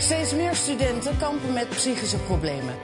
[0.00, 2.74] Steeds meer studenten kampen met psychische problemen.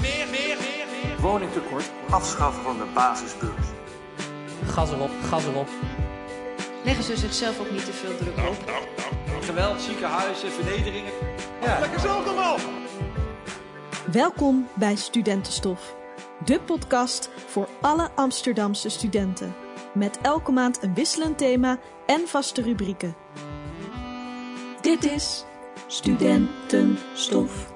[0.00, 1.20] Meer, meer, meer, meer.
[1.20, 3.66] Woningtekort, afschaffen van de basisbeurs.
[4.64, 5.68] Gas erop, gas erop.
[6.84, 8.72] Leggen ze zichzelf ook niet te veel druk op?
[9.40, 11.12] Geweld, ziekenhuizen, vernederingen.
[11.62, 11.78] Ja.
[11.80, 12.56] Lekker zelf allemaal.
[14.12, 15.96] Welkom bij Studentenstof,
[16.44, 19.54] de podcast voor alle Amsterdamse studenten.
[19.94, 23.16] Met elke maand een wisselend thema en vaste rubrieken.
[24.80, 25.44] Dit is
[25.90, 27.72] Studentenstof.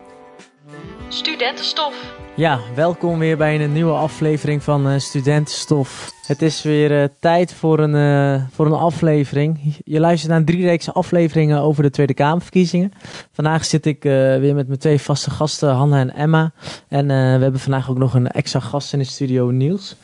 [1.08, 2.14] Studentenstof.
[2.36, 6.12] Ja, welkom weer bij een nieuwe aflevering van uh, Studentenstof.
[6.26, 9.76] Het is weer uh, tijd voor een, uh, voor een aflevering.
[9.84, 12.92] Je luistert naar drie reeks afleveringen over de Tweede Kamerverkiezingen.
[13.32, 16.52] Vandaag zit ik weer met mijn twee vaste gasten, Hanna en Emma.
[16.88, 19.96] En we hebben vandaag ook nog een extra gast in de studio, Niels.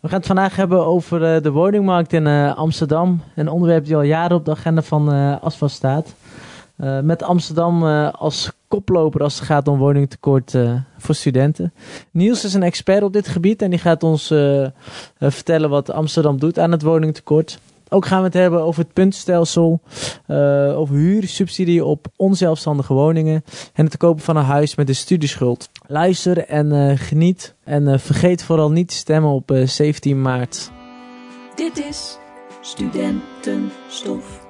[0.00, 3.22] We gaan het vandaag hebben over de woningmarkt in Amsterdam.
[3.34, 5.08] Een onderwerp die al jaren op de agenda van
[5.40, 6.14] ASFA staat.
[6.76, 11.72] Uh, met Amsterdam uh, als koploper als het gaat om woningtekort uh, voor studenten.
[12.10, 14.26] Niels is een expert op dit gebied en die gaat ons
[15.18, 17.58] vertellen wat Amsterdam doet aan het woningtekort.
[17.88, 19.80] Ook gaan we het hebben over het puntstelsel,
[20.74, 23.44] over huursubsidie op onzelfstandige woningen
[23.74, 25.68] en het kopen van een huis met een studieschuld.
[25.86, 30.70] Luister en geniet en vergeet vooral niet te stemmen op 17 maart.
[31.54, 32.18] Dit is
[32.60, 34.43] Studentenstof.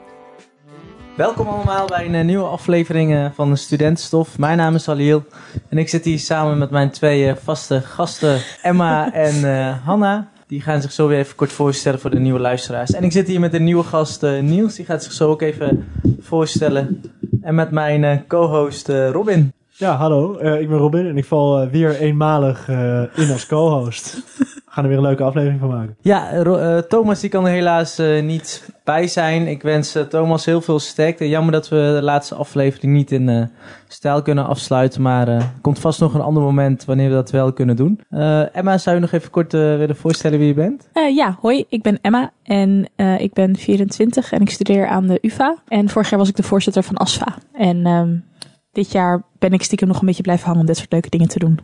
[1.17, 4.39] Welkom allemaal bij een nieuwe aflevering van de Studentenstof.
[4.39, 5.25] Mijn naam is Aliel
[5.69, 10.29] en ik zit hier samen met mijn twee vaste gasten Emma en uh, Hanna.
[10.47, 12.93] Die gaan zich zo weer even kort voorstellen voor de nieuwe luisteraars.
[12.93, 15.43] En ik zit hier met een nieuwe gast uh, Niels, die gaat zich zo ook
[15.43, 15.87] even
[16.21, 17.03] voorstellen.
[17.43, 19.53] En met mijn uh, co-host Robin.
[19.69, 22.69] Ja, hallo, ik ben Robin en ik val weer eenmalig
[23.15, 24.23] in als co-host.
[24.75, 25.97] We gaan er weer een leuke aflevering van maken.
[26.01, 29.47] Ja, Thomas die kan er helaas niet bij zijn.
[29.47, 31.29] Ik wens Thomas heel veel sterkte.
[31.29, 33.45] Jammer dat we de laatste aflevering niet in uh,
[33.89, 35.03] stijl kunnen afsluiten.
[35.03, 38.01] Maar er uh, komt vast nog een ander moment wanneer we dat wel kunnen doen.
[38.11, 40.89] Uh, Emma, zou je nog even kort willen voorstellen wie je bent?
[41.15, 41.65] ja, hoi.
[41.69, 42.89] Ik ben Emma en
[43.19, 45.57] ik ben 24 en ik studeer aan de UvA.
[45.69, 47.35] En vorig jaar was ik de voorzitter van ASFA.
[47.53, 48.25] En um,
[48.73, 51.29] dit jaar ben ik stiekem nog een beetje blijven hangen om dit soort leuke dingen
[51.29, 51.59] te doen.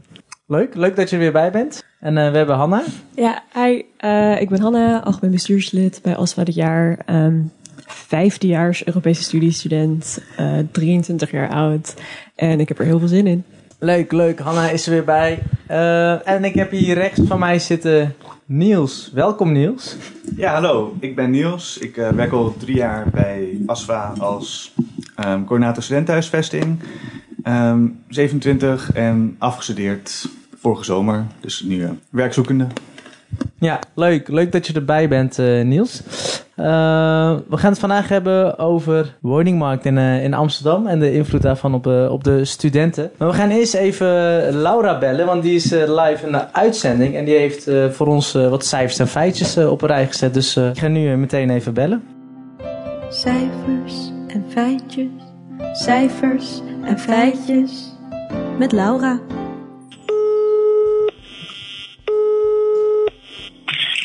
[0.50, 1.84] Leuk, leuk dat je er weer bij bent.
[2.00, 2.83] En uh, we hebben Hanna.
[3.15, 6.99] Ja, hi, uh, ik ben Hanna, algemeen bestuurslid bij ASFA dit jaar.
[7.06, 7.53] Um,
[7.87, 11.94] vijfdejaars Europese studiestudent, uh, 23 jaar oud.
[12.34, 13.44] En ik heb er heel veel zin in.
[13.78, 14.39] Leuk, leuk.
[14.39, 15.39] Hanna is er weer bij.
[16.25, 19.10] en ik heb hier rechts van mij zitten Niels.
[19.15, 19.97] Welkom Niels.
[20.37, 20.97] Ja, hallo.
[21.00, 21.78] Ik ben Niels.
[21.78, 24.75] Ik werk al drie jaar bij ASFA als
[25.27, 26.78] um, coördinator studentenhuisvesting.
[27.44, 30.28] Um, 27 en afgestudeerd
[30.60, 31.26] vorige zomer.
[31.41, 32.66] Dus nu uh, werkzoekende.
[33.59, 34.28] Ja, leuk.
[34.28, 36.03] Leuk dat je erbij bent, uh, Niels.
[36.56, 36.66] Uh,
[37.48, 41.75] we gaan het vandaag hebben over woningmarkt in, uh, in Amsterdam en de invloed daarvan
[41.75, 43.10] op, op de studenten.
[43.16, 44.06] Maar we gaan eerst even
[44.60, 48.65] Laura bellen, want die is live in de uitzending en die heeft voor ons wat
[48.65, 50.34] cijfers en feitjes op een rij gezet.
[50.34, 52.03] Dus ik ga nu meteen even bellen.
[53.09, 55.09] Cijfers en feitjes,
[55.72, 57.94] cijfers en feitjes
[58.59, 59.21] met Laura.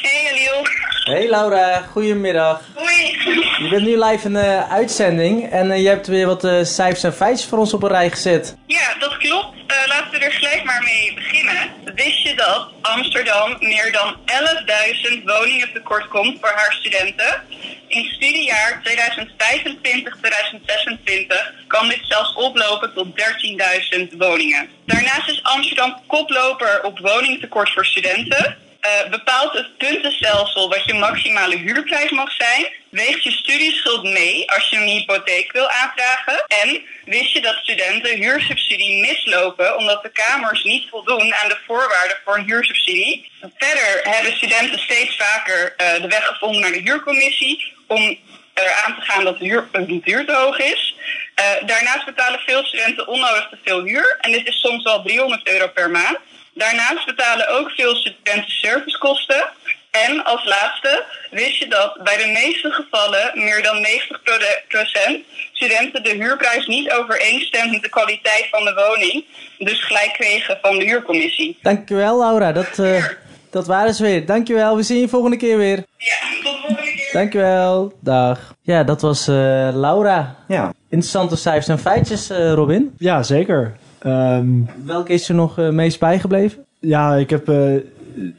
[0.02, 0.64] Hey Aliel.
[1.06, 2.62] Hey Laura, goedemiddag.
[2.76, 3.18] Hoi.
[3.58, 7.04] Je bent nu live in de uitzending en uh, je hebt weer wat uh, cijfers
[7.04, 8.56] en feitjes voor ons op een rij gezet.
[8.68, 9.56] Ja, dat klopt.
[9.56, 11.72] Uh, laten we er gelijk maar mee beginnen.
[11.96, 14.16] Wist je dat Amsterdam meer dan
[15.18, 17.44] 11.000 woningen tekort komt voor haar studenten?
[17.88, 18.88] In studiejaar 2025-2026
[21.68, 24.70] kan dit zelfs oplopen tot 13.000 woningen.
[24.86, 28.64] Daarnaast is Amsterdam koploper op woningtekort voor studenten.
[28.86, 32.68] Uh, bepaalt het puntenstelsel wat je maximale huurprijs mag zijn.
[32.90, 36.46] Weegt je studieschuld mee als je een hypotheek wil aanvragen.
[36.48, 42.18] En wist je dat studenten huursubsidie mislopen omdat de kamers niet voldoen aan de voorwaarden
[42.24, 43.32] voor een huursubsidie.
[43.58, 48.18] Verder hebben studenten steeds vaker uh, de weg gevonden naar de huurcommissie om
[48.54, 50.96] eraan te gaan dat de huur, de huur te hoog is.
[51.66, 54.18] Daarnaast betalen veel studenten onnodig te veel huur.
[54.22, 56.18] En dit is soms wel 300 euro per maand.
[56.56, 59.44] Daarnaast betalen ook veel studenten servicekosten.
[59.92, 66.10] En als laatste wist je dat bij de meeste gevallen meer dan 90% studenten de
[66.10, 69.26] huurprijs niet overeenstemt met de kwaliteit van de woning.
[69.58, 71.58] Dus gelijk kregen van de huurcommissie.
[71.62, 73.06] Dankjewel Laura, dat, uh,
[73.50, 74.26] dat waren ze weer.
[74.26, 75.84] Dankjewel, we zien je volgende keer weer.
[75.98, 77.10] Ja, tot de volgende keer.
[77.12, 78.54] Dankjewel, dag.
[78.62, 79.36] Ja, dat was uh,
[79.74, 80.36] Laura.
[80.48, 80.74] Ja.
[80.90, 82.96] Interessante cijfers en feitjes, uh, Robin.
[82.98, 83.76] Ja, zeker.
[84.06, 86.64] Um, Welke is er nog uh, meest bijgebleven?
[86.80, 87.76] Ja, ik heb uh,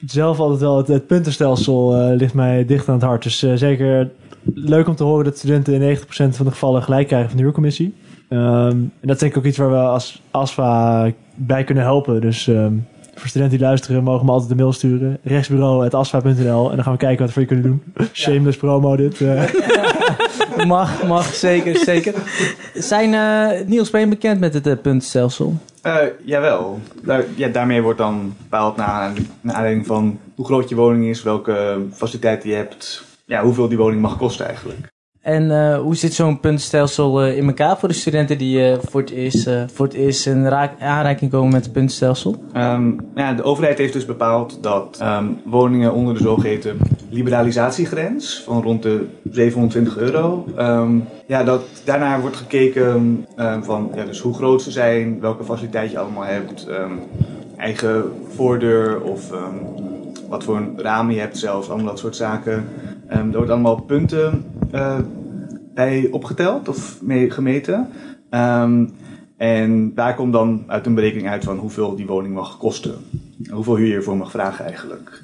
[0.06, 3.22] zelf altijd wel het, het puntenstelsel uh, ligt mij dicht aan het hart.
[3.22, 4.10] Dus zeker
[4.54, 7.42] leuk om te horen dat studenten in 90% van de gevallen gelijk krijgen van de
[7.44, 7.94] huurcommissie.
[8.28, 12.20] Ehm, en dat is denk ik ook iets waar we als ASFA bij kunnen helpen.
[12.20, 12.72] Dus ehm,
[13.14, 15.19] voor studenten die luisteren mogen we altijd een mail sturen.
[15.22, 18.08] Rechtsbureau.asfa.nl En dan gaan we kijken wat we voor je kunnen doen.
[18.12, 19.20] Shameless promo dit.
[19.20, 19.42] eh.
[20.64, 22.14] mag, mag, zeker, zeker.
[22.75, 25.55] Zijn uh, Niels, je bekend met het uh, puntenstelsel?
[25.82, 26.81] Uh, jawel.
[27.03, 31.23] Daar, ja, daarmee wordt dan bepaald naar, naar aanleiding van hoe groot je woning is,
[31.23, 34.94] welke faciliteiten je hebt, ja, hoeveel die woning mag kosten eigenlijk.
[35.26, 39.00] En uh, hoe zit zo'n puntenstelsel uh, in elkaar voor de studenten die uh, voor,
[39.00, 42.37] het eerst, voor het eerst in aanraking komen met het puntenstelsel?
[42.56, 46.78] Um, ja, de overheid heeft dus bepaald dat um, woningen onder de zogeheten
[47.11, 53.26] liberalisatiegrens van rond de 720 euro, um, ja, dat daarnaar wordt gekeken
[53.62, 56.67] van ja, dus hoe groot ze zijn, welke faciliteit je allemaal hebt,
[57.56, 59.31] eigen voordeur of
[60.29, 62.69] wat voor een raam je hebt zelfs, allemaal dat soort zaken.
[63.12, 64.44] Um, er wordt allemaal punten
[64.75, 64.99] uh,
[65.75, 67.88] bij opgeteld of mee gemeten.
[68.31, 68.91] Um,
[69.37, 72.94] en daar komt dan uit een berekening uit van hoeveel die woning mag kosten.
[73.50, 75.23] Hoeveel huur je ervoor mag vragen eigenlijk.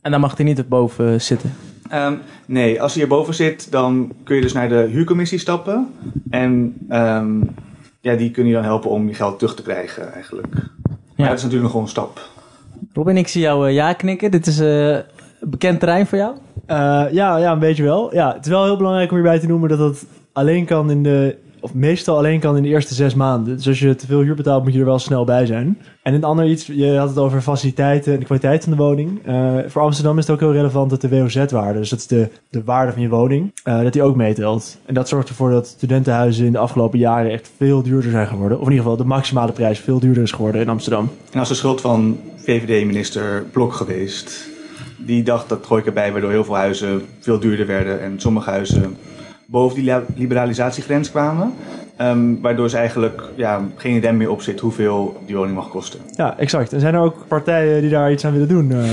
[0.00, 1.52] En dan mag hij niet erboven zitten?
[1.94, 5.88] Um, nee, als hij erboven zit, dan kun je dus naar de huurcommissie stappen.
[6.30, 6.74] En
[8.00, 10.52] ja, die kunnen je dan helpen om je geld terug te krijgen eigenlijk.
[10.52, 10.62] Maar
[11.16, 11.28] ja.
[11.28, 12.28] dat is natuurlijk nog gewoon een stap.
[12.92, 14.30] Robin, ik zie jou uh, ja knikken.
[14.30, 14.98] Dit is uh,
[15.40, 16.34] bekend terrein voor jou?
[16.70, 18.14] Uh, ja, ja, een beetje wel.
[18.14, 21.02] Ja, het is wel heel belangrijk om hierbij te noemen dat dat alleen kan in
[21.02, 23.56] de, of meestal alleen kan in de eerste zes maanden.
[23.56, 25.78] Dus als je te veel huur betaalt, moet je er wel snel bij zijn.
[26.02, 29.26] En een ander iets, je had het over faciliteiten en de kwaliteit van de woning.
[29.26, 32.28] Uh, voor Amsterdam is het ook heel relevant dat de WOZ-waarde, dus dat is de,
[32.50, 34.78] de waarde van je woning, uh, dat die ook meetelt.
[34.86, 38.58] En dat zorgt ervoor dat studentenhuizen in de afgelopen jaren echt veel duurder zijn geworden.
[38.58, 41.10] Of in ieder geval de maximale prijs veel duurder is geworden in Amsterdam.
[41.32, 44.49] En is de schuld van VVD-minister Blok geweest
[45.06, 48.50] die dacht dat gooi ik erbij, waardoor heel veel huizen veel duurder werden en sommige
[48.50, 48.96] huizen
[49.46, 51.52] boven die liberalisatiegrens kwamen.
[52.00, 56.00] Um, waardoor ze eigenlijk ja, geen idee meer op zit hoeveel die woning mag kosten.
[56.16, 56.72] Ja, exact.
[56.72, 58.84] En zijn er ook partijen die daar iets aan willen doen, uh,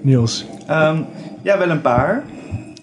[0.00, 0.46] Niels?
[0.70, 1.06] Um,
[1.42, 2.24] ja, wel een paar.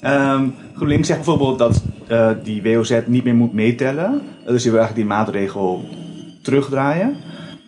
[0.05, 4.21] Um, GroenLinks zegt bijvoorbeeld dat uh, die WOZ niet meer moet meetellen.
[4.45, 5.85] Dus die wil eigenlijk die maatregel
[6.41, 7.15] terugdraaien.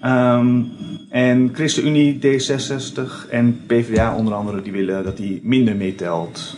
[0.05, 0.71] Um,
[1.13, 6.57] en ChristenUnie, D66 en PvdA onder andere, die willen dat die minder meetelt.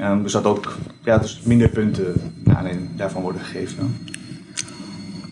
[0.00, 2.12] Um, dus dat ook ja, dus minder punten
[2.44, 3.96] naar aanleiding daarvan worden gegeven.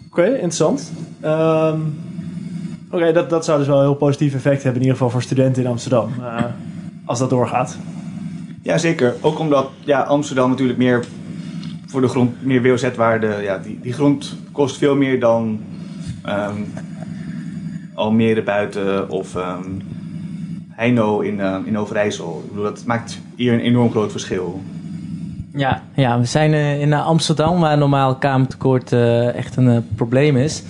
[0.07, 0.93] Oké, okay, interessant.
[1.25, 1.95] Um,
[2.87, 5.11] Oké, okay, dat, dat zou dus wel een heel positief effect hebben, in ieder geval
[5.11, 6.45] voor studenten in Amsterdam, uh,
[7.05, 7.79] als dat doorgaat.
[8.63, 9.15] Ja, zeker.
[9.21, 11.05] Ook omdat ja, Amsterdam natuurlijk meer
[11.87, 15.61] voor de grond, meer WOZ-waarde, ja, die, die grond kost veel meer dan
[16.27, 16.67] um,
[17.95, 19.83] Almere buiten of um,
[20.83, 22.41] Heino in, uh, in Overijssel.
[22.45, 24.61] Ik bedoel, dat maakt hier een enorm groot verschil.
[25.55, 30.63] Ja, ja we zijn uh, in Amsterdam, waar normaal kamertekort uh, echt een probleem is.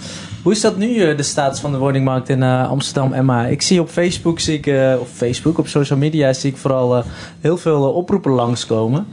[0.42, 3.46] Hoe is dat nu, de status van de woningmarkt in Amsterdam, Emma?
[3.46, 7.04] Ik zie op Facebook, zie ik, op Facebook, op social media, zie ik vooral
[7.40, 9.06] heel veel oproepen langskomen.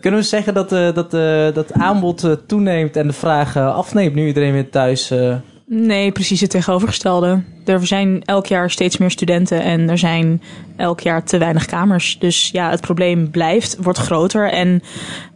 [0.00, 1.10] kunnen we zeggen dat, dat,
[1.54, 5.12] dat aanbod toeneemt en de vraag afneemt nu iedereen weer thuis
[5.74, 7.42] Nee, precies het tegenovergestelde.
[7.64, 10.42] Er zijn elk jaar steeds meer studenten en er zijn
[10.76, 12.16] elk jaar te weinig kamers.
[12.18, 14.50] Dus ja, het probleem blijft, wordt groter.
[14.50, 14.82] En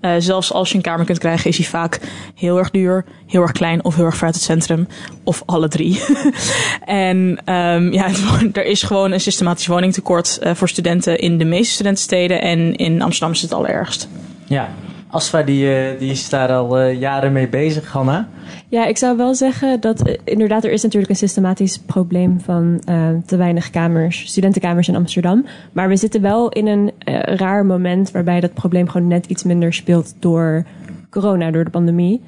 [0.01, 2.01] uh, zelfs als je een kamer kunt krijgen, is die vaak
[2.35, 4.89] heel erg duur, heel erg klein of heel erg ver uit het centrum.
[5.25, 6.03] Of alle drie.
[6.85, 7.17] en
[7.55, 8.09] um, ja,
[8.53, 12.43] er is gewoon een systematisch woningtekort uh, voor studenten in de meeste studentensteden.
[12.43, 14.09] En in Amsterdam is het allerergst.
[14.45, 14.69] Ja,
[15.11, 18.29] Asfa die, die is daar al jaren mee bezig, Hanna.
[18.69, 22.83] Ja, ik zou wel zeggen dat uh, inderdaad er is natuurlijk een systematisch probleem van
[22.89, 25.45] uh, te weinig kamers, studentenkamers in Amsterdam.
[25.73, 26.93] Maar we zitten wel in een
[27.37, 30.65] raar moment waarbij dat probleem gewoon net iets minder speelt door
[31.11, 32.23] corona, door de pandemie.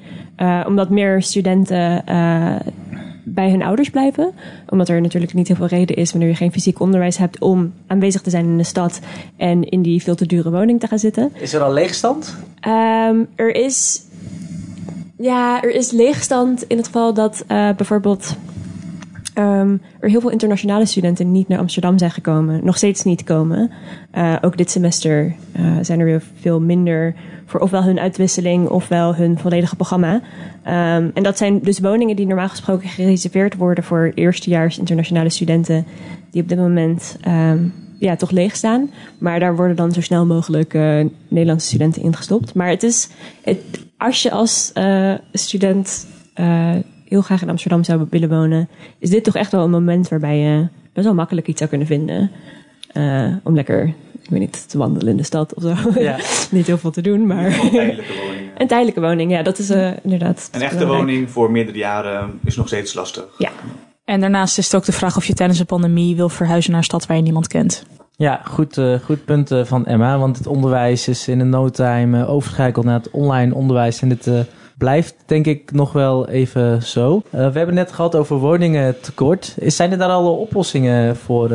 [0.65, 2.03] omdat meer studenten
[3.23, 4.31] bij hun ouders blijven.
[4.69, 7.73] Omdat er natuurlijk niet heel veel reden is wanneer je geen fysiek onderwijs hebt om
[7.87, 8.99] aanwezig te zijn in de stad
[9.37, 11.31] en in die veel te dure woning te gaan zitten.
[11.39, 12.35] Is er al leegstand?
[12.67, 14.07] Um, er is.
[15.21, 18.35] Ja, er is leegstand in het geval dat uh, bijvoorbeeld
[19.35, 22.65] um, er heel veel internationale studenten niet naar Amsterdam zijn gekomen.
[22.65, 23.71] Nog steeds niet komen.
[24.17, 29.15] Uh, ook dit semester uh, zijn er weer veel minder voor ofwel hun uitwisseling ofwel
[29.15, 30.13] hun volledige programma.
[30.13, 35.85] Um, en dat zijn dus woningen die normaal gesproken gereserveerd worden voor eerstejaars internationale studenten
[36.31, 38.91] die op dit moment um, ja, toch leeg staan.
[39.17, 40.73] Maar daar worden dan zo snel mogelijk
[41.27, 42.53] Nederlandse studenten ingestopt.
[42.53, 43.09] Maar het is,
[43.41, 46.75] het, als je als uh, student uh,
[47.05, 50.37] heel graag in Amsterdam zou willen wonen, is dit toch echt wel een moment waarbij
[50.37, 52.31] je best wel makkelijk iets zou kunnen vinden.
[53.43, 53.93] om lekker
[54.29, 56.01] ik weet niet, te wandelen in de stad of zo.
[56.01, 56.17] Ja.
[56.51, 57.45] niet heel veel te doen, maar...
[57.45, 58.49] Een tijdelijke woning.
[58.57, 60.49] Een tijdelijke woning, ja, dat is eh, inderdaad...
[60.51, 61.07] Een echte belangrijk.
[61.07, 63.25] woning voor meerdere jaren is nog steeds lastig.
[63.37, 63.49] Ja.
[64.05, 66.79] En daarnaast is het ook de vraag of je tijdens de pandemie wil verhuizen naar
[66.79, 67.83] een stad waar je niemand kent.
[68.19, 70.17] Ja, goed, eh, goed punt eh, van Emma.
[70.17, 74.01] Want het onderwijs is in een no time eh, overgeschakeld naar het online onderwijs.
[74.01, 74.31] En dit
[74.77, 77.21] blijft denk ik nog wel even zo.
[77.29, 79.55] We hebben het net gehad over woningen tekort.
[79.59, 81.49] Is, zijn er daar al oplossingen voor,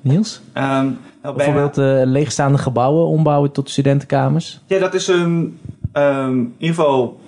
[0.00, 0.40] Niels?
[0.52, 0.88] Ehm,
[1.22, 1.76] nou, Bijvoorbeeld
[2.06, 4.60] leegstaande gebouwen ombouwen tot studentenkamers?
[4.66, 5.58] Ja, dat is een,
[5.92, 7.20] ehm, in ieder geval,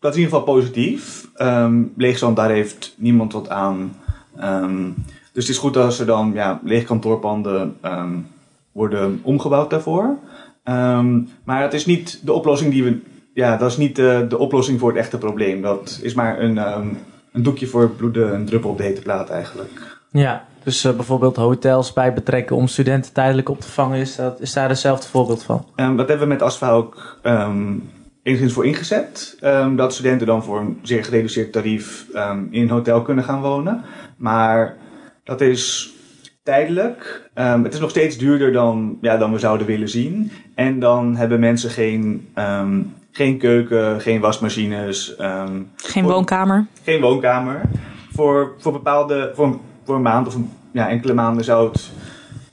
[0.00, 1.28] dat is in ieder geval positief.
[1.34, 3.94] Ehm leegstand, daar heeft niemand wat aan.
[5.32, 8.18] Dus het is goed als er dan ja, lege kantoorpanden ehm,
[8.72, 10.18] worden omgebouwd daarvoor.
[10.64, 13.00] Ehm, maar het is niet de oplossing die we.
[13.34, 15.62] Ja, dat is niet de, de oplossing voor het echte probleem.
[15.62, 16.86] Dat is maar een, ehm,
[17.32, 20.00] een doekje voor het bloeden, een druppel op de hete plaat eigenlijk.
[20.10, 23.98] Ja, dus eh, bijvoorbeeld hotels bij betrekken om studenten tijdelijk op te vangen.
[23.98, 25.66] Is, dat, is daar hetzelfde voorbeeld van?
[25.74, 27.74] Ehm, dat hebben we met ASFA ook ehm
[28.22, 29.36] enigszins voor ingezet.
[29.76, 32.06] Dat studenten dan voor een zeer gereduceerd tarief
[32.50, 33.84] in een hotel kunnen gaan wonen.
[34.16, 34.76] Maar
[35.24, 35.92] dat is
[36.42, 37.30] tijdelijk.
[37.34, 40.30] Ehm, het is nog steeds duurder dan, ja, dan we zouden willen zien.
[40.54, 45.16] En dan hebben mensen geen, ehm, geen keuken, geen wasmachines.
[45.16, 46.66] ehm, Geen voor- woonkamer.
[46.82, 47.60] Geen woonkamer.
[48.12, 51.90] Voor, voor bepaalde, voor, voor een maand of een, ja, enkele maanden zou het,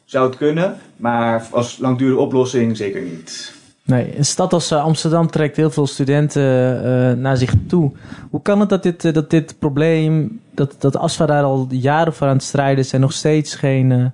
[0.06, 0.78] zou het kunnen.
[0.96, 3.54] Maar als langdurige oplossing zeker niet.
[3.90, 6.44] Nee, een stad als eh, Amsterdam trekt heel veel studenten
[6.84, 7.92] eh, naar zich toe.
[8.30, 12.14] Hoe kan het dat dit, eh, dat dit probleem, dat, dat ASFA daar al jaren
[12.14, 14.06] voor aan het strijden is en nog steeds geen eh,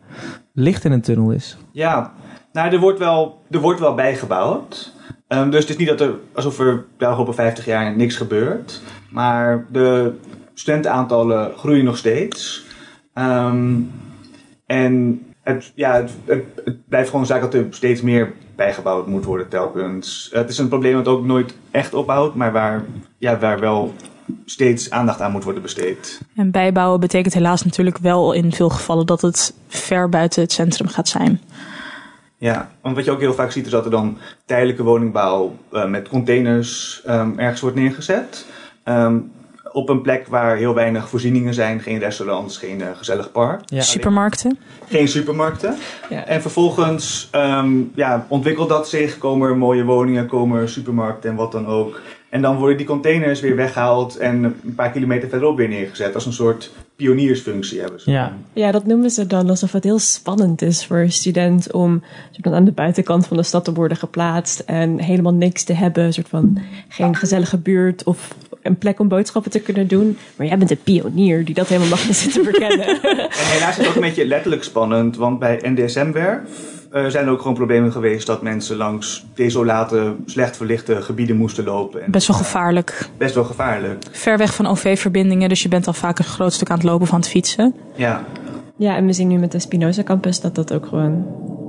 [0.54, 1.58] licht in een tunnel is?
[1.72, 2.14] Ja,
[2.52, 4.94] nou, er wordt wel, er wordt wel bijgebouwd.
[5.28, 8.82] Ehm, dus het is niet dat er, alsof er de afgelopen 50 jaar niks gebeurt.
[9.10, 10.14] Maar de
[10.54, 12.66] studentenaantallen groeien nog steeds.
[13.14, 13.76] Ehm,
[14.66, 19.08] en het, ja, het, het, het blijft gewoon een zaak dat er steeds meer bijgebouwd
[19.08, 20.30] moet worden telkens.
[20.32, 22.86] Het is een probleem dat ook nooit echt ophoudt, maar waar,
[23.18, 23.94] ja, waar wel
[24.46, 26.22] steeds aandacht aan moet worden besteed.
[26.36, 30.88] En bijbouwen betekent helaas natuurlijk wel in veel gevallen dat het ver buiten het centrum
[30.88, 31.42] gaat zijn.
[32.38, 35.86] Ja, want wat je ook heel vaak ziet is dat er dan tijdelijke woningbouw eh,
[35.86, 38.46] met containers ehm, ergens wordt neergezet.
[38.84, 39.18] Ehm,
[39.76, 43.62] op een plek waar heel weinig voorzieningen zijn, geen restaurants, geen eh, gezellig park.
[43.66, 44.58] Supermarkten.
[44.88, 45.76] Geen supermarkten.
[46.10, 46.26] Ja.
[46.26, 51.36] En vervolgens ehm, ja, ontwikkelt dat zich, komen er mooie woningen, komen er supermarkten en
[51.36, 52.02] wat dan ook.
[52.30, 56.16] En dan worden die containers weer weggehaald en een paar kilometer verderop weer neergezet.
[56.16, 58.12] Als een soort pioniersfunctie hebben ze.
[58.12, 62.04] Ja, Ja, dat noemen ze dan alsof het heel spannend is voor een student om
[62.32, 65.74] soort van aan de buitenkant van de stad te worden geplaatst en helemaal niks te
[65.74, 70.18] hebben, een soort van geen gezellige buurt of een plek om boodschappen te kunnen doen.
[70.36, 72.88] Maar jij bent een pionier die dat helemaal mag zitten verkennen.
[72.88, 76.40] En helaas is het ook een beetje letterlijk spannend, want bij NDSM-werf
[76.92, 81.64] eh, zijn er ook gewoon problemen geweest dat mensen langs desolate, slecht verlichte gebieden moesten
[81.64, 82.04] lopen.
[82.04, 83.10] En Best wel gevaarlijk.
[83.18, 84.04] best wel gevaarlijk.
[84.12, 87.08] Ver weg van OV-verbindingen, dus je bent al vaak een groot stuk aan het lopen
[87.08, 87.76] van het fietsen.
[87.96, 88.26] Ja,
[88.78, 91.26] ja, en we zien nu met de Spinoza campus dat dat ook gewoon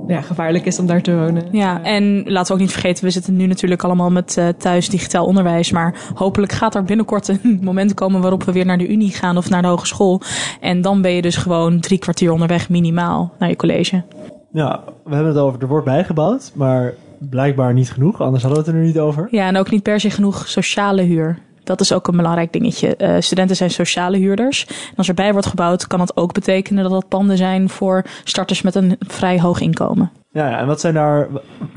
[0.07, 1.43] ja, gevaarlijk is om daar te wonen.
[1.51, 4.89] Ja, en laten we ook niet vergeten, we zitten nu natuurlijk allemaal met eh, thuis
[4.89, 5.71] digitaal onderwijs.
[5.71, 9.37] Maar hopelijk gaat er binnenkort een moment komen waarop we weer naar de unie gaan
[9.37, 10.21] of naar de hogeschool.
[10.61, 14.03] En dan ben je dus gewoon drie kwartier onderweg minimaal naar je college.
[14.51, 18.67] Ja, we hebben het over, er wordt bijgebouwd, maar blijkbaar niet genoeg, anders hadden we
[18.67, 19.27] het er nu niet over.
[19.31, 21.39] Ja, en ook niet per se genoeg sociale huur.
[21.67, 22.95] Dat is ook een belangrijk dingetje.
[22.95, 24.65] Eh, studenten zijn sociale huurders.
[24.67, 28.61] En als erbij wordt gebouwd, kan het ook betekenen dat dat panden zijn voor starters
[28.61, 30.11] met een vrij hoog inkomen.
[30.31, 31.27] Ja, ja, en wat, zijn daar,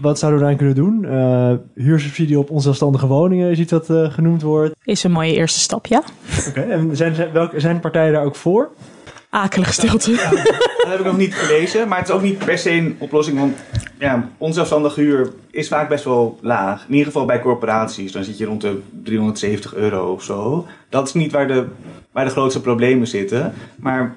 [0.00, 1.04] wat zouden we daarin kunnen doen?
[1.04, 4.74] Eh, huursubsidie op onzelfstandige woningen is iets wat eh, genoemd wordt.
[4.84, 6.02] Is een mooie eerste stap, ja?
[6.48, 7.14] Oké, en zijn,
[7.56, 8.70] zijn partijen daar ook voor?
[9.30, 10.10] Akelige stilte.
[10.12, 13.38] dat heb ik nog niet gelezen, maar het is ook niet per se een oplossing,
[13.38, 13.56] want
[13.98, 16.84] ja, onzelfstandige huur is vaak best wel laag.
[16.86, 20.66] In ieder geval bij corporaties, dan zit je rond de 370 euro of zo.
[20.88, 21.66] Dat is niet waar de,
[22.12, 24.14] waar de grootste problemen zitten, maar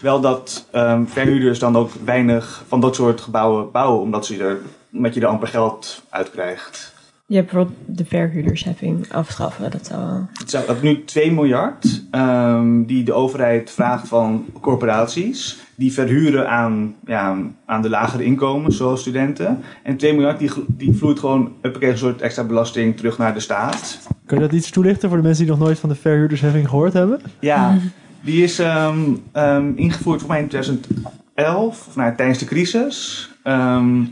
[0.00, 4.60] wel dat ehm, verhuurders dan ook weinig van dat soort gebouwen bouwen, omdat, ze er,
[4.92, 6.89] omdat je er amper geld uit krijgt.
[7.30, 9.70] Je hebt bijvoorbeeld de verhuurdersheffing afschaffen.
[9.70, 10.28] Dat zou wel...
[10.32, 15.58] Het dat nu 2 miljard ehm, die de overheid vraagt van corporaties.
[15.74, 19.62] Die verhuren aan, ja, aan de lagere inkomens, zoals studenten.
[19.82, 23.40] En 2 miljard die, die vloeit gewoon huppakee, een soort extra belasting terug naar de
[23.40, 23.98] staat.
[24.26, 26.92] Kun je dat iets toelichten voor de mensen die nog nooit van de verhuurdersheffing gehoord
[26.92, 27.20] hebben?
[27.40, 27.78] Ja,
[28.20, 29.00] die is ehm,
[29.32, 33.29] ehm, ingevoerd voor mij in 2011, of nou, tijdens de crisis.
[33.42, 34.04] Ehm,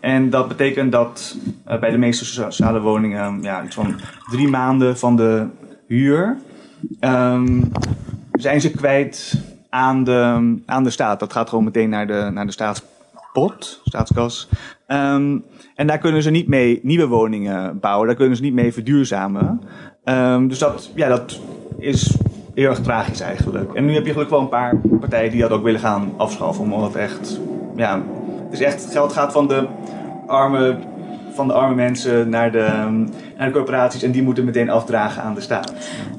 [0.00, 3.94] en dat betekent dat eh, bij de meeste sociale woningen ja, iets van
[4.30, 5.46] drie maanden van de
[5.86, 6.36] huur
[7.00, 7.62] ehm,
[8.32, 11.20] zijn ze kwijt aan de, aan de staat.
[11.20, 12.84] Dat gaat gewoon meteen naar de, naar de staat,
[13.32, 14.48] pot, staatskas.
[14.86, 15.38] Ehm,
[15.74, 18.06] en daar kunnen ze niet mee nieuwe woningen bouwen.
[18.06, 19.60] Daar kunnen ze niet mee verduurzamen.
[20.04, 21.40] Ehm, dus dat, ja, dat
[21.78, 22.16] is
[22.54, 23.74] heel erg tragisch eigenlijk.
[23.74, 26.64] En nu heb je gelukkig wel een paar partijen die dat ook willen gaan afschaffen.
[26.64, 27.40] Omdat het echt,
[27.76, 28.02] ja,
[28.52, 29.66] is echt, het geld gaat van de
[30.26, 30.78] arme,
[31.32, 32.66] van de arme mensen naar de,
[33.38, 34.02] naar de corporaties.
[34.02, 35.72] En die moeten meteen afdragen aan de staat.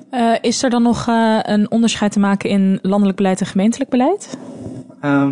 [0.09, 3.89] Eh, is er dan nog eh, een onderscheid te maken in landelijk beleid en gemeentelijk
[3.89, 4.37] beleid?
[5.01, 5.31] Ehm,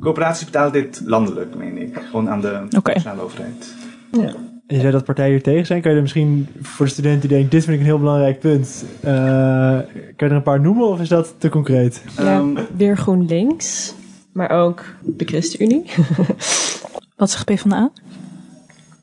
[0.00, 2.02] corporaties betalen dit landelijk, meen ik.
[2.10, 3.74] Gewoon aan de nationale overheid.
[4.12, 4.32] Ja.
[4.66, 5.80] En je zei dat partijen hier tegen zijn.
[5.80, 8.38] Kan je er misschien voor de student die denkt, dit vind ik een heel belangrijk
[8.40, 8.84] punt.
[9.00, 9.12] eh,
[10.16, 12.02] kan je er een paar noemen of is dat te concreet?
[12.16, 12.42] Ja,
[12.76, 13.94] weer GroenLinks,
[14.34, 15.84] maar ook de ChristenUnie.
[17.16, 17.90] Wat zegt PvdA?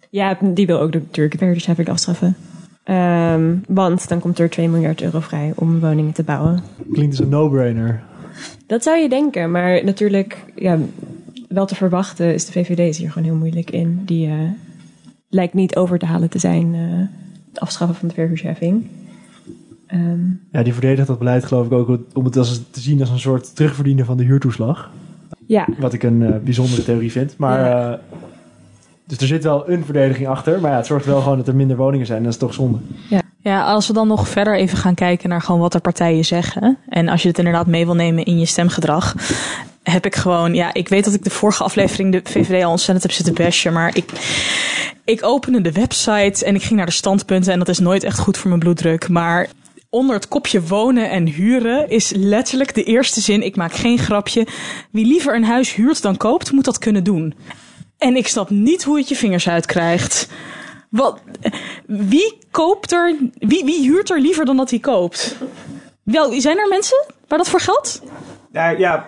[0.10, 2.36] Ja, die wil ook natuurlijk de verhuurdersheffing afstraffen.
[2.84, 6.64] Ehm, want dan komt er 2 miljard euro vrij om woningen te bouwen.
[6.92, 8.04] Klinkt als een no-brainer.
[8.68, 10.78] Dat zou je denken, maar natuurlijk, ja,
[11.48, 14.02] wel te verwachten is de VVD is hier gewoon heel moeilijk in.
[14.06, 14.36] Die eh,
[15.30, 16.82] lijkt niet over te halen te zijn, eh,
[17.50, 18.86] het afschaffen van de verhuurdersheffing.
[19.88, 20.20] Ehm,
[20.52, 23.20] Ja, die verdedigt dat beleid geloof ik ook om het als, te zien als een
[23.20, 24.92] soort terugverdienen van de huurtoeslag.
[25.52, 27.34] Ja, Wat ik een eh, bijzondere theorie vind.
[27.38, 27.98] Maar, eh,
[29.08, 30.62] dus er zit wel een verdediging achter.
[30.62, 32.24] Maar ja, het zorgt wel gewoon dat er minder woningen zijn.
[32.24, 32.78] Dat is toch zonde.
[33.44, 36.78] Ja, als we dan nog verder even gaan kijken naar gewoon wat de partijen zeggen.
[36.90, 39.16] En als je het inderdaad mee wil nemen in je stemgedrag.
[39.84, 43.04] Heb ik gewoon, ja, ik weet dat ik de vorige aflevering de VVD al ontzettend
[43.04, 43.74] heb zitten bashen.
[43.74, 44.12] Maar ik,
[45.04, 47.54] ik opende de website en ik ging naar de standpunten.
[47.54, 49.10] En dat is nooit echt goed voor mijn bloeddruk.
[49.10, 49.48] Maar
[49.92, 53.42] onder het kopje wonen en huren is letterlijk de eerste zin.
[53.42, 54.48] Ik maak geen grapje.
[54.92, 57.34] Wie liever een huis huurt dan koopt, moet dat kunnen doen.
[57.98, 60.30] En ik snap niet hoe het je vingers uitkrijgt.
[60.90, 61.22] Wat,
[61.86, 65.36] wie koopt er, wie, wie huurt er liever dan dat hij koopt?
[66.04, 68.02] Wel, zijn er mensen waar dat voor geldt?
[68.52, 69.08] Ja, ja,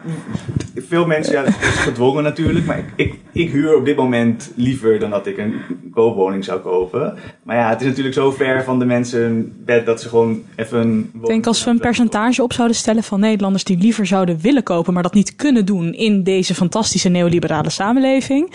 [0.75, 2.65] veel mensen, ja, het is gedwongen natuurlijk.
[2.65, 5.61] Maar ik, ik, ik huur op dit moment liever dan dat ik een
[5.91, 7.17] koopwoning zou kopen.
[7.43, 10.79] Maar ja, het is natuurlijk zo ver van de mensen bed dat ze gewoon even
[10.79, 14.39] een Ik denk als we een percentage op zouden stellen van Nederlanders die liever zouden
[14.41, 18.53] willen kopen, maar dat niet kunnen doen in deze fantastische neoliberale samenleving,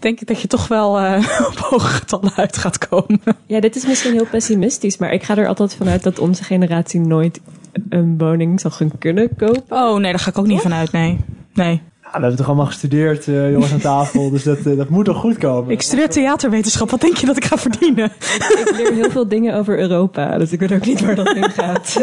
[0.00, 3.20] denk ik dat je toch wel eh, op hoge getallen uit gaat komen.
[3.46, 7.00] ja, dit is misschien heel pessimistisch, maar ik ga er altijd vanuit dat onze generatie
[7.00, 7.40] nooit
[7.88, 9.62] een woning zal gaan kunnen kopen.
[9.68, 11.18] Oh nee, daar ga ik ook niet van uit, nee.
[11.54, 11.82] Nee.
[12.02, 14.30] Ja, we hebben toch allemaal gestudeerd, eh, jongens aan tafel.
[14.30, 15.70] dus dat, eh, dat moet toch goed komen?
[15.70, 18.04] Ik studeer theaterwetenschap, wat denk je dat ik ga verdienen?
[18.04, 21.50] Ik leer heel veel dingen over Europa, dus ik weet ook niet waar dat heen
[21.50, 21.96] gaat.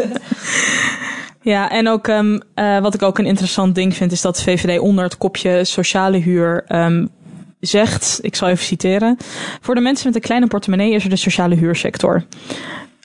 [1.42, 4.42] Ja, en ook ehm, eh, wat ik ook een interessant ding vind, is dat de
[4.42, 7.06] VVD onder het kopje sociale huur ehm,
[7.60, 9.16] zegt, ik zal even citeren,
[9.60, 12.24] voor de mensen met een kleine portemonnee is er de sociale huursector.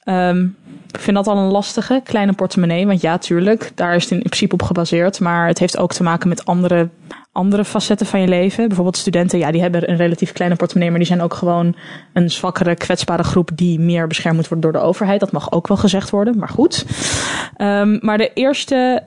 [0.04, 0.48] Ehm,
[0.94, 4.20] ik vind dat al een lastige, kleine portemonnee, want ja, tuurlijk, daar is het in
[4.20, 6.90] principe op gebaseerd, maar het heeft ook te maken met andere,
[7.32, 8.68] andere facetten van je leven.
[8.68, 11.76] Bijvoorbeeld studenten, ja, die hebben een relatief kleine portemonnee, maar die zijn ook gewoon
[12.14, 15.20] een zwakkere, kwetsbare groep die meer beschermd worden door de overheid.
[15.20, 16.86] Dat mag ook wel gezegd worden, maar goed.
[17.58, 19.04] Um, maar de eerste,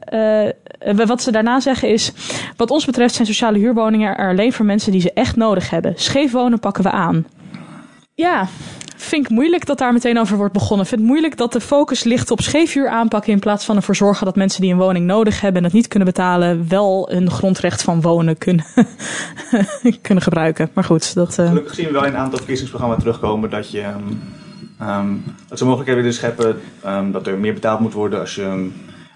[0.88, 2.12] uh, wat ze daarna zeggen is,
[2.56, 5.92] wat ons betreft zijn sociale huurwoningen alleen voor mensen die ze echt nodig hebben.
[5.96, 7.26] Scheef wonen pakken we aan.
[8.14, 8.48] Ja,
[8.96, 10.86] vind ik moeilijk dat daar meteen over wordt begonnen.
[10.86, 14.24] Vind het moeilijk dat de focus ligt op scheefhuur aanpakken in plaats van ervoor zorgen
[14.24, 17.82] dat mensen die een woning nodig hebben en het niet kunnen betalen, wel een grondrecht
[17.82, 18.64] van wonen kunnen,
[20.02, 20.70] kunnen gebruiken.
[20.72, 21.38] Maar goed, dat.
[21.38, 21.46] Uh...
[21.46, 23.84] Gelukkig zien we wel in een aantal verkiezingsprogramma's terugkomen dat je
[24.82, 28.70] um, dat ze mogelijkheden willen scheppen um, dat er meer betaald moet worden als je